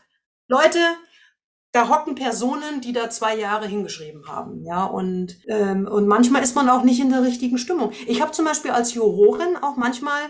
Leute, 0.46 0.78
da 1.72 1.88
hocken 1.88 2.14
Personen, 2.14 2.80
die 2.80 2.92
da 2.92 3.10
zwei 3.10 3.36
Jahre 3.36 3.66
hingeschrieben 3.66 4.26
haben, 4.26 4.64
ja, 4.64 4.84
und 4.84 5.36
ähm, 5.48 5.86
und 5.86 6.06
manchmal 6.06 6.42
ist 6.42 6.56
man 6.56 6.68
auch 6.68 6.82
nicht 6.82 7.00
in 7.00 7.10
der 7.10 7.22
richtigen 7.22 7.58
Stimmung. 7.58 7.92
Ich 8.06 8.22
habe 8.22 8.32
zum 8.32 8.44
Beispiel 8.44 8.70
als 8.70 8.94
Jurorin 8.94 9.56
auch 9.60 9.76
manchmal 9.76 10.22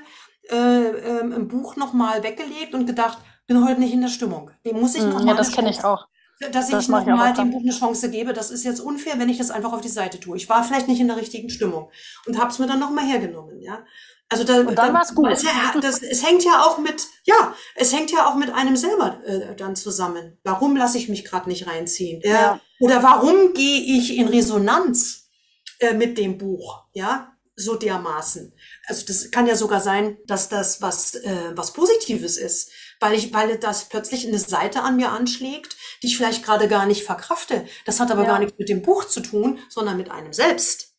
äh, 0.51 0.57
ähm, 0.57 1.33
ein 1.33 1.49
Buch 1.49 1.77
noch 1.77 1.93
mal 1.93 2.23
weggelegt 2.23 2.75
und 2.75 2.87
gedacht, 2.87 3.19
bin 3.47 3.67
heute 3.67 3.81
nicht 3.81 3.93
in 3.93 4.01
der 4.01 4.09
Stimmung. 4.09 4.51
Dem 4.65 4.81
muss 4.81 4.95
ich 4.95 5.03
noch 5.03 5.21
mm, 5.21 5.25
mal. 5.25 5.29
Ja, 5.29 5.35
das 5.35 5.53
kenne 5.53 5.71
ich 5.71 5.85
auch. 5.85 6.07
Dass 6.41 6.69
das 6.69 6.85
ich 6.85 6.89
noch 6.89 7.05
mal 7.05 7.33
dem 7.33 7.51
Buch 7.51 7.63
eine 7.63 7.73
Chance 7.73 8.11
gebe, 8.11 8.33
das 8.33 8.51
ist 8.51 8.65
jetzt 8.65 8.79
unfair, 8.79 9.19
wenn 9.19 9.29
ich 9.29 9.39
das 9.39 9.51
einfach 9.51 9.73
auf 9.73 9.81
die 9.81 9.89
Seite 9.89 10.21
tue. 10.21 10.37
Ich 10.37 10.49
war 10.49 10.63
vielleicht 10.63 10.87
nicht 10.87 11.01
in 11.01 11.09
der 11.09 11.17
richtigen 11.17 11.51
Stimmung 11.51 11.91
und 12.27 12.39
habe 12.39 12.51
es 12.51 12.59
mir 12.61 12.69
dann 12.69 12.79
noch 12.79 12.91
mal 12.91 13.05
hergenommen, 13.05 13.61
ja. 13.61 13.85
Also 14.31 14.45
da, 14.45 14.61
und 14.61 14.67
dann 14.67 14.93
da, 14.93 14.95
war's 14.95 15.15
gut. 15.15 15.43
Ja, 15.43 15.81
das, 15.81 16.03
es 16.03 16.25
hängt 16.25 16.45
ja 16.45 16.63
auch 16.63 16.79
mit, 16.79 17.07
ja, 17.25 17.55
es 17.75 17.95
hängt 17.95 18.13
ja 18.13 18.29
auch 18.29 18.35
mit 18.35 18.51
einem 18.51 18.77
selber 18.77 19.21
äh, 19.25 19.57
dann 19.57 19.75
zusammen. 19.75 20.39
Warum 20.45 20.77
lasse 20.77 20.99
ich 20.99 21.09
mich 21.09 21.25
gerade 21.25 21.49
nicht 21.49 21.67
reinziehen? 21.67 22.21
Ja. 22.23 22.61
Oder 22.79 23.03
warum 23.03 23.55
gehe 23.55 23.99
ich 23.99 24.17
in 24.17 24.29
Resonanz 24.29 25.31
äh, 25.79 25.95
mit 25.95 26.19
dem 26.19 26.37
Buch? 26.37 26.85
Ja, 26.93 27.33
so 27.57 27.75
dermaßen. 27.75 28.53
Also 28.87 29.07
das 29.07 29.31
kann 29.31 29.47
ja 29.47 29.57
sogar 29.57 29.81
sein, 29.81 30.19
dass 30.27 30.51
das 30.51 30.83
was, 30.83 31.15
äh, 31.15 31.53
was 31.55 31.73
Positives 31.73 32.37
ist, 32.37 32.71
weil 33.01 33.15
ich, 33.15 33.33
weil 33.33 33.59
das 33.59 33.87
plötzlich 33.87 34.27
eine 34.27 34.39
Seite 34.39 34.83
an 34.83 34.97
mir 34.97 35.11
anschlägt, 35.11 35.77
die 36.03 36.09
ich 36.09 36.17
vielleicht 36.17 36.45
gerade 36.45 36.69
gar 36.69 36.87
nicht 36.87 37.05
verkrafte. 37.05 37.67
Das 37.85 38.01
hat 38.01 38.11
aber 38.11 38.23
ja. 38.23 38.29
gar 38.29 38.39
nichts 38.39 38.59
mit 38.59 38.69
dem 38.69 38.83
Buch 38.83 39.05
zu 39.05 39.21
tun, 39.21 39.59
sondern 39.69 39.97
mit 39.97 40.11
einem 40.11 40.33
selbst. 40.33 40.95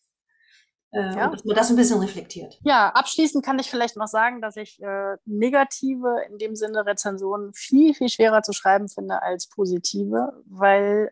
Äh, 0.91 1.15
ja. 1.15 1.27
dass 1.27 1.45
man 1.45 1.55
das 1.55 1.69
ein 1.69 1.75
bisschen 1.75 1.99
reflektiert. 1.99 2.57
Ja, 2.63 2.89
abschließend 2.89 3.45
kann 3.45 3.59
ich 3.59 3.69
vielleicht 3.69 3.95
noch 3.95 4.07
sagen, 4.07 4.41
dass 4.41 4.57
ich 4.57 4.81
äh, 4.81 5.17
negative, 5.25 6.23
in 6.27 6.39
dem 6.39 6.55
Sinne 6.55 6.83
Rezensionen, 6.83 7.53
viel, 7.53 7.93
viel 7.93 8.09
schwerer 8.09 8.41
zu 8.41 8.53
schreiben 8.53 8.89
finde 8.89 9.21
als 9.21 9.47
positive, 9.47 10.41
weil 10.47 11.11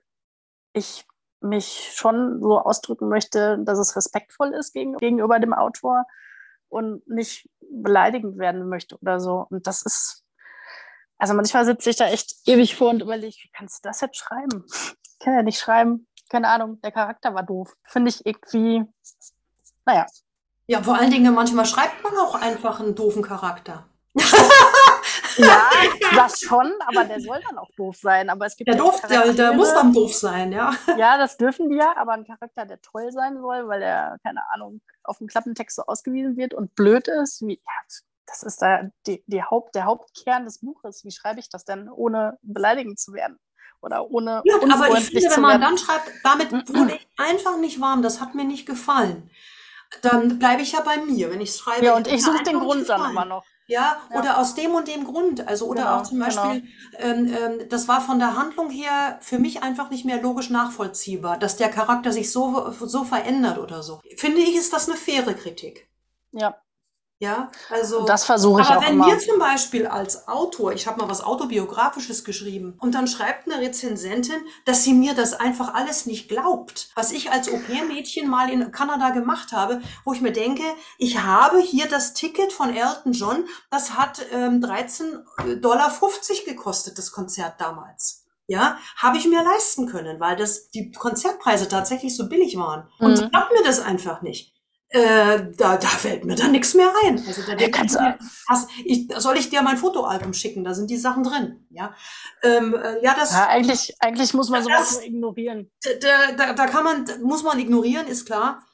ich 0.73 1.05
mich 1.41 1.91
schon 1.93 2.41
so 2.41 2.59
ausdrücken 2.59 3.07
möchte, 3.07 3.59
dass 3.63 3.77
es 3.77 3.95
respektvoll 3.95 4.53
ist 4.55 4.73
gegen, 4.73 4.97
gegenüber 4.97 5.39
dem 5.39 5.53
Autor 5.53 6.05
und 6.69 7.07
nicht 7.07 7.47
beleidigend 7.71 8.39
werden 8.39 8.67
möchte 8.69 8.97
oder 8.99 9.19
so. 9.19 9.45
Und 9.49 9.67
das 9.67 9.83
ist, 9.83 10.23
also 11.17 11.33
manchmal 11.33 11.65
sitze 11.65 11.89
ich 11.89 11.95
da 11.95 12.07
echt 12.07 12.35
ewig 12.45 12.75
vor 12.75 12.89
und 12.89 13.01
überlege, 13.01 13.35
wie 13.35 13.51
kannst 13.55 13.83
du 13.83 13.89
das 13.89 14.01
jetzt 14.01 14.17
schreiben? 14.17 14.65
Ich 14.67 15.19
kann 15.19 15.33
ja 15.33 15.43
nicht 15.43 15.59
schreiben, 15.59 16.07
keine 16.29 16.47
Ahnung, 16.47 16.79
der 16.81 16.91
Charakter 16.91 17.33
war 17.33 17.43
doof. 17.43 17.75
Finde 17.83 18.09
ich 18.09 18.25
irgendwie, 18.25 18.83
naja. 19.85 20.05
Ja, 20.67 20.83
vor 20.83 20.95
allen 20.95 21.11
Dingen, 21.11 21.33
manchmal 21.33 21.65
schreibt 21.65 22.03
man 22.03 22.13
auch 22.17 22.35
einfach 22.35 22.79
einen 22.79 22.95
doofen 22.95 23.23
Charakter. 23.23 23.85
Ja, 25.37 25.69
das 26.15 26.41
schon, 26.41 26.73
aber 26.85 27.05
der 27.05 27.19
soll 27.19 27.39
dann 27.47 27.57
auch 27.57 27.69
doof 27.77 27.95
sein. 27.97 28.29
Aber 28.29 28.45
es 28.45 28.55
gibt 28.55 28.69
der, 28.69 28.75
doof, 28.75 29.01
der, 29.09 29.33
der 29.33 29.53
muss 29.53 29.73
dann 29.73 29.93
doof 29.93 30.13
sein, 30.13 30.51
ja. 30.51 30.73
Ja, 30.97 31.17
das 31.17 31.37
dürfen 31.37 31.69
die 31.69 31.77
ja, 31.77 31.95
aber 31.95 32.13
ein 32.13 32.25
Charakter, 32.25 32.65
der 32.65 32.81
toll 32.81 33.11
sein 33.11 33.39
soll, 33.39 33.67
weil 33.67 33.81
er, 33.81 34.17
keine 34.23 34.41
Ahnung, 34.51 34.81
auf 35.03 35.19
dem 35.19 35.27
Klappentext 35.27 35.75
so 35.75 35.83
ausgewiesen 35.83 36.37
wird 36.37 36.53
und 36.53 36.75
blöd 36.75 37.07
ist, 37.07 37.41
wie, 37.41 37.55
ja, 37.63 37.71
das 38.27 38.43
ist 38.43 38.61
da 38.61 38.81
die, 39.07 39.23
die 39.25 39.41
Haupt, 39.41 39.73
der 39.73 39.85
Hauptkern 39.85 40.45
des 40.45 40.59
Buches. 40.59 41.03
Wie 41.03 41.11
schreibe 41.11 41.39
ich 41.39 41.49
das 41.49 41.65
denn, 41.65 41.89
ohne 41.89 42.37
beleidigend 42.41 42.99
zu 42.99 43.13
werden? 43.13 43.39
Oder 43.81 44.09
ohne. 44.11 44.41
Ja, 44.45 44.55
aber 44.61 44.97
ich 44.97 45.05
finde, 45.05 45.29
wenn 45.29 45.41
man 45.41 45.61
dann 45.61 45.77
schreibt, 45.77 46.11
damit 46.23 46.51
wurde 46.51 46.95
ich 46.95 47.07
einfach 47.17 47.57
nicht 47.57 47.79
warm, 47.79 48.01
das 48.01 48.19
hat 48.19 48.35
mir 48.35 48.43
nicht 48.43 48.65
gefallen. 48.65 49.29
Dann 50.01 50.39
bleibe 50.39 50.61
ich 50.61 50.73
ja 50.73 50.81
bei 50.81 50.97
mir, 50.97 51.31
wenn 51.31 51.39
ich 51.39 51.55
schreibe. 51.55 51.85
Ja, 51.85 51.95
und 51.95 52.07
ich 52.07 52.23
suche 52.23 52.43
den 52.43 52.59
Grund 52.59 52.89
dann 52.89 53.09
immer 53.09 53.25
noch. 53.25 53.45
Ja, 53.69 54.01
ja, 54.11 54.19
oder 54.19 54.37
aus 54.39 54.55
dem 54.55 54.73
und 54.73 54.87
dem 54.87 55.03
Grund. 55.03 55.45
Also, 55.47 55.67
oder 55.67 55.83
genau, 55.83 55.95
auch 55.97 56.03
zum 56.03 56.19
Beispiel, 56.19 56.61
genau. 56.61 56.67
ähm, 56.99 57.33
ähm, 57.33 57.69
das 57.69 57.87
war 57.87 57.99
von 58.01 58.17
der 58.17 58.35
Handlung 58.35 58.69
her 58.69 59.19
für 59.21 59.39
mich 59.39 59.61
einfach 59.61 59.89
nicht 59.89 60.05
mehr 60.05 60.21
logisch 60.21 60.49
nachvollziehbar, 60.49 61.37
dass 61.37 61.57
der 61.57 61.69
Charakter 61.69 62.13
sich 62.13 62.31
so, 62.31 62.71
so 62.71 63.03
verändert 63.03 63.57
oder 63.57 63.83
so. 63.83 63.99
Finde 64.15 64.39
ich, 64.39 64.55
ist 64.55 64.71
das 64.71 64.87
eine 64.87 64.97
faire 64.97 65.33
Kritik. 65.33 65.89
Ja. 66.31 66.57
Ja, 67.19 67.49
also. 67.71 68.01
Und 68.01 68.09
das 68.09 68.25
versuche 68.25 68.61
ich 68.61 68.67
aber 68.67 68.77
auch 68.77 68.83
wenn 68.83 68.93
immer. 68.93 69.07
mir 69.07 69.17
zum 69.17 69.39
Beispiel 69.39 69.87
als 69.87 70.27
Autor, 70.27 70.73
ich 70.73 70.85
habe 70.85 71.01
mal 71.01 71.09
was 71.09 71.23
autobiografisches 71.23 72.23
geschrieben 72.23 72.75
und 72.79 72.93
dann 72.93 73.07
schreibt 73.07 73.47
eine 73.51 73.59
Rezensentin, 73.59 74.35
dass 74.65 74.83
sie 74.83 74.93
mir 74.93 75.15
das 75.15 75.33
einfach 75.33 75.73
alles 75.73 76.05
nicht 76.05 76.29
glaubt, 76.29 76.89
was 76.93 77.11
ich 77.11 77.31
als 77.31 77.49
Au-pair-Mädchen 77.49 78.29
mal 78.29 78.51
in 78.51 78.71
Kanada 78.71 79.09
gemacht 79.09 79.51
habe, 79.51 79.81
wo 80.05 80.13
ich 80.13 80.21
mir 80.21 80.31
denke, 80.31 80.61
ich 80.99 81.19
habe 81.23 81.59
hier 81.59 81.87
das 81.87 82.13
Ticket 82.13 82.53
von 82.53 82.75
Elton 82.75 83.13
John, 83.13 83.45
das 83.71 83.97
hat 83.97 84.23
ähm, 84.31 84.61
13,50 84.61 85.59
Dollar 85.59 85.91
gekostet, 86.45 86.99
das 86.99 87.11
Konzert 87.11 87.59
damals 87.59 88.27
ja, 88.49 88.77
habe 88.95 89.17
ich 89.17 89.27
mir 89.27 89.43
leisten 89.43 89.87
können, 89.87 90.21
weil 90.21 90.37
das 90.37 90.69
die 90.69 90.91
Konzertpreise 90.93 91.67
tatsächlich 91.67 92.15
so 92.15 92.29
billig 92.29 92.57
waren. 92.57 92.87
Und 92.97 93.21
mhm. 93.21 93.29
glaubt 93.29 93.51
mir 93.51 93.63
das 93.65 93.81
einfach 93.81 94.21
nicht. 94.21 94.56
Äh, 94.89 95.51
da, 95.57 95.75
da 95.75 95.87
fällt 95.87 96.23
mir 96.23 96.35
dann 96.35 96.51
nichts 96.51 96.73
mehr 96.73 96.89
ein. 97.03 97.21
Also 97.27 97.41
da 97.41 97.55
denke 97.55 97.81
ich 97.85 97.91
mir, 97.91 98.17
was, 98.47 98.67
ich, 98.85 99.07
soll 99.17 99.37
ich 99.37 99.49
dir 99.49 99.61
mein 99.61 99.75
Fotoalbum 99.75 100.33
schicken? 100.33 100.63
Da 100.63 100.73
sind 100.73 100.89
die 100.89 100.97
Sachen 100.97 101.23
drin. 101.23 101.67
Ja, 101.69 101.93
ähm, 102.41 102.73
äh, 102.73 103.03
ja 103.03 103.13
das. 103.13 103.33
Ja, 103.33 103.47
eigentlich, 103.47 103.95
eigentlich 103.99 104.33
muss 104.33 104.49
man 104.49 104.63
sowas 104.63 104.95
das, 104.95 105.03
ignorieren. 105.03 105.69
Da, 105.83 106.31
da, 106.37 106.53
da 106.53 106.67
kann 106.67 106.85
man, 106.85 107.05
muss 107.21 107.43
man 107.43 107.59
ignorieren, 107.59 108.07
ist 108.07 108.25
klar. 108.25 108.65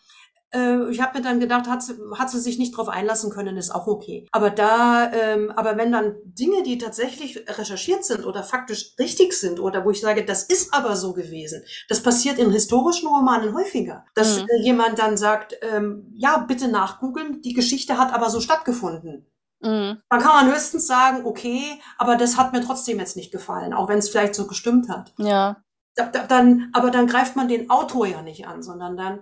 Äh, 0.53 0.89
ich 0.91 1.01
habe 1.01 1.17
mir 1.17 1.23
dann 1.23 1.39
gedacht, 1.39 1.67
hat 1.67 1.81
sie, 1.81 1.95
hat 2.17 2.29
sie 2.29 2.39
sich 2.39 2.59
nicht 2.59 2.77
drauf 2.77 2.87
einlassen 2.87 3.31
können, 3.31 3.57
ist 3.57 3.73
auch 3.73 3.87
okay. 3.87 4.27
Aber 4.31 4.49
da, 4.49 5.11
ähm, 5.11 5.51
aber 5.55 5.77
wenn 5.77 5.91
dann 5.91 6.15
Dinge, 6.25 6.63
die 6.63 6.77
tatsächlich 6.77 7.43
recherchiert 7.47 8.05
sind 8.05 8.25
oder 8.25 8.43
faktisch 8.43 8.93
richtig 8.99 9.33
sind 9.33 9.59
oder 9.59 9.83
wo 9.83 9.91
ich 9.91 10.01
sage, 10.01 10.23
das 10.23 10.43
ist 10.43 10.73
aber 10.73 10.95
so 10.95 11.13
gewesen, 11.13 11.63
das 11.89 12.03
passiert 12.03 12.37
in 12.37 12.51
historischen 12.51 13.07
Romanen 13.07 13.53
häufiger, 13.55 14.05
dass 14.15 14.41
mhm. 14.41 14.47
äh, 14.49 14.61
jemand 14.63 14.99
dann 14.99 15.17
sagt, 15.17 15.55
ähm, 15.61 16.11
ja, 16.13 16.37
bitte 16.37 16.67
nachgoogeln, 16.67 17.41
die 17.41 17.53
Geschichte 17.53 17.97
hat 17.97 18.13
aber 18.13 18.29
so 18.29 18.39
stattgefunden. 18.39 19.25
Mhm. 19.61 19.97
Dann 20.09 20.19
kann 20.19 20.45
man 20.45 20.53
höchstens 20.53 20.85
sagen, 20.85 21.25
okay, 21.25 21.79
aber 21.97 22.15
das 22.15 22.37
hat 22.37 22.53
mir 22.53 22.61
trotzdem 22.61 22.99
jetzt 22.99 23.15
nicht 23.15 23.31
gefallen, 23.31 23.73
auch 23.73 23.87
wenn 23.87 23.99
es 23.99 24.09
vielleicht 24.09 24.35
so 24.35 24.45
gestimmt 24.45 24.89
hat. 24.89 25.13
Ja. 25.17 25.57
Da, 25.95 26.07
da, 26.07 26.25
dann, 26.25 26.69
aber 26.73 26.91
dann 26.91 27.07
greift 27.07 27.35
man 27.35 27.47
den 27.47 27.69
Autor 27.69 28.07
ja 28.07 28.21
nicht 28.21 28.47
an, 28.47 28.63
sondern 28.63 28.97
dann 28.97 29.19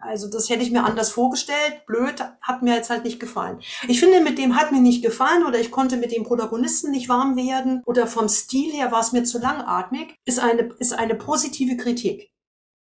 also 0.00 0.28
das 0.28 0.48
hätte 0.48 0.62
ich 0.62 0.70
mir 0.70 0.84
anders 0.84 1.10
vorgestellt. 1.10 1.86
Blöd, 1.86 2.20
hat 2.40 2.62
mir 2.62 2.74
jetzt 2.74 2.90
halt 2.90 3.04
nicht 3.04 3.20
gefallen. 3.20 3.60
Ich 3.88 4.00
finde, 4.00 4.20
mit 4.20 4.38
dem 4.38 4.56
hat 4.56 4.72
mir 4.72 4.80
nicht 4.80 5.02
gefallen 5.02 5.44
oder 5.46 5.58
ich 5.58 5.70
konnte 5.70 5.96
mit 5.96 6.12
dem 6.12 6.24
Protagonisten 6.24 6.90
nicht 6.90 7.08
warm 7.08 7.36
werden 7.36 7.82
oder 7.86 8.06
vom 8.06 8.28
Stil 8.28 8.72
her 8.72 8.92
war 8.92 9.00
es 9.00 9.12
mir 9.12 9.24
zu 9.24 9.38
langatmig, 9.38 10.16
ist 10.24 10.38
eine, 10.38 10.70
ist 10.78 10.92
eine 10.92 11.14
positive 11.14 11.76
Kritik. 11.76 12.30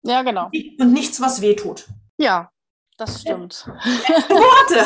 Ja, 0.03 0.23
genau. 0.23 0.51
Und 0.79 0.93
nichts, 0.93 1.21
was 1.21 1.41
wehtut. 1.41 1.89
Ja, 2.17 2.51
das 2.97 3.21
stimmt. 3.21 3.67
Worte. 3.69 4.85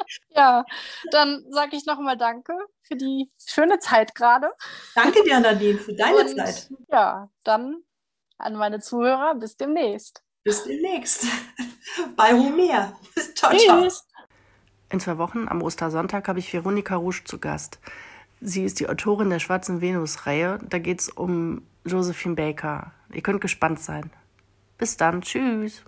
ja, 0.30 0.64
dann 1.12 1.44
sage 1.50 1.76
ich 1.76 1.86
nochmal 1.86 2.16
Danke 2.16 2.54
für 2.82 2.96
die 2.96 3.30
schöne 3.44 3.78
Zeit 3.78 4.14
gerade. 4.14 4.50
Danke 4.94 5.22
dir, 5.22 5.38
Nadine, 5.40 5.78
für 5.78 5.94
deine 5.94 6.16
Und, 6.16 6.36
Zeit. 6.36 6.68
Ja, 6.90 7.30
dann 7.44 7.82
an 8.38 8.54
meine 8.54 8.80
Zuhörer, 8.80 9.34
bis 9.34 9.56
demnächst. 9.56 10.22
Bis 10.42 10.64
demnächst. 10.64 11.26
Bei 12.16 12.32
Homer. 12.32 12.98
ciao, 13.34 13.56
ciao. 13.56 13.88
In 14.90 15.00
zwei 15.00 15.18
Wochen 15.18 15.48
am 15.48 15.62
Ostersonntag 15.62 16.26
habe 16.28 16.38
ich 16.38 16.52
Veronika 16.52 16.96
Rusch 16.96 17.24
zu 17.24 17.38
Gast. 17.38 17.78
Sie 18.40 18.64
ist 18.64 18.80
die 18.80 18.88
Autorin 18.88 19.30
der 19.30 19.38
Schwarzen 19.38 19.80
Venus-Reihe. 19.80 20.58
Da 20.68 20.78
geht 20.78 21.00
es 21.00 21.08
um 21.10 21.62
Josephine 21.84 22.34
Baker. 22.34 22.92
Ihr 23.12 23.22
könnt 23.22 23.40
gespannt 23.40 23.80
sein. 23.80 24.10
Bis 24.78 24.96
dann. 24.96 25.20
Tschüss. 25.20 25.82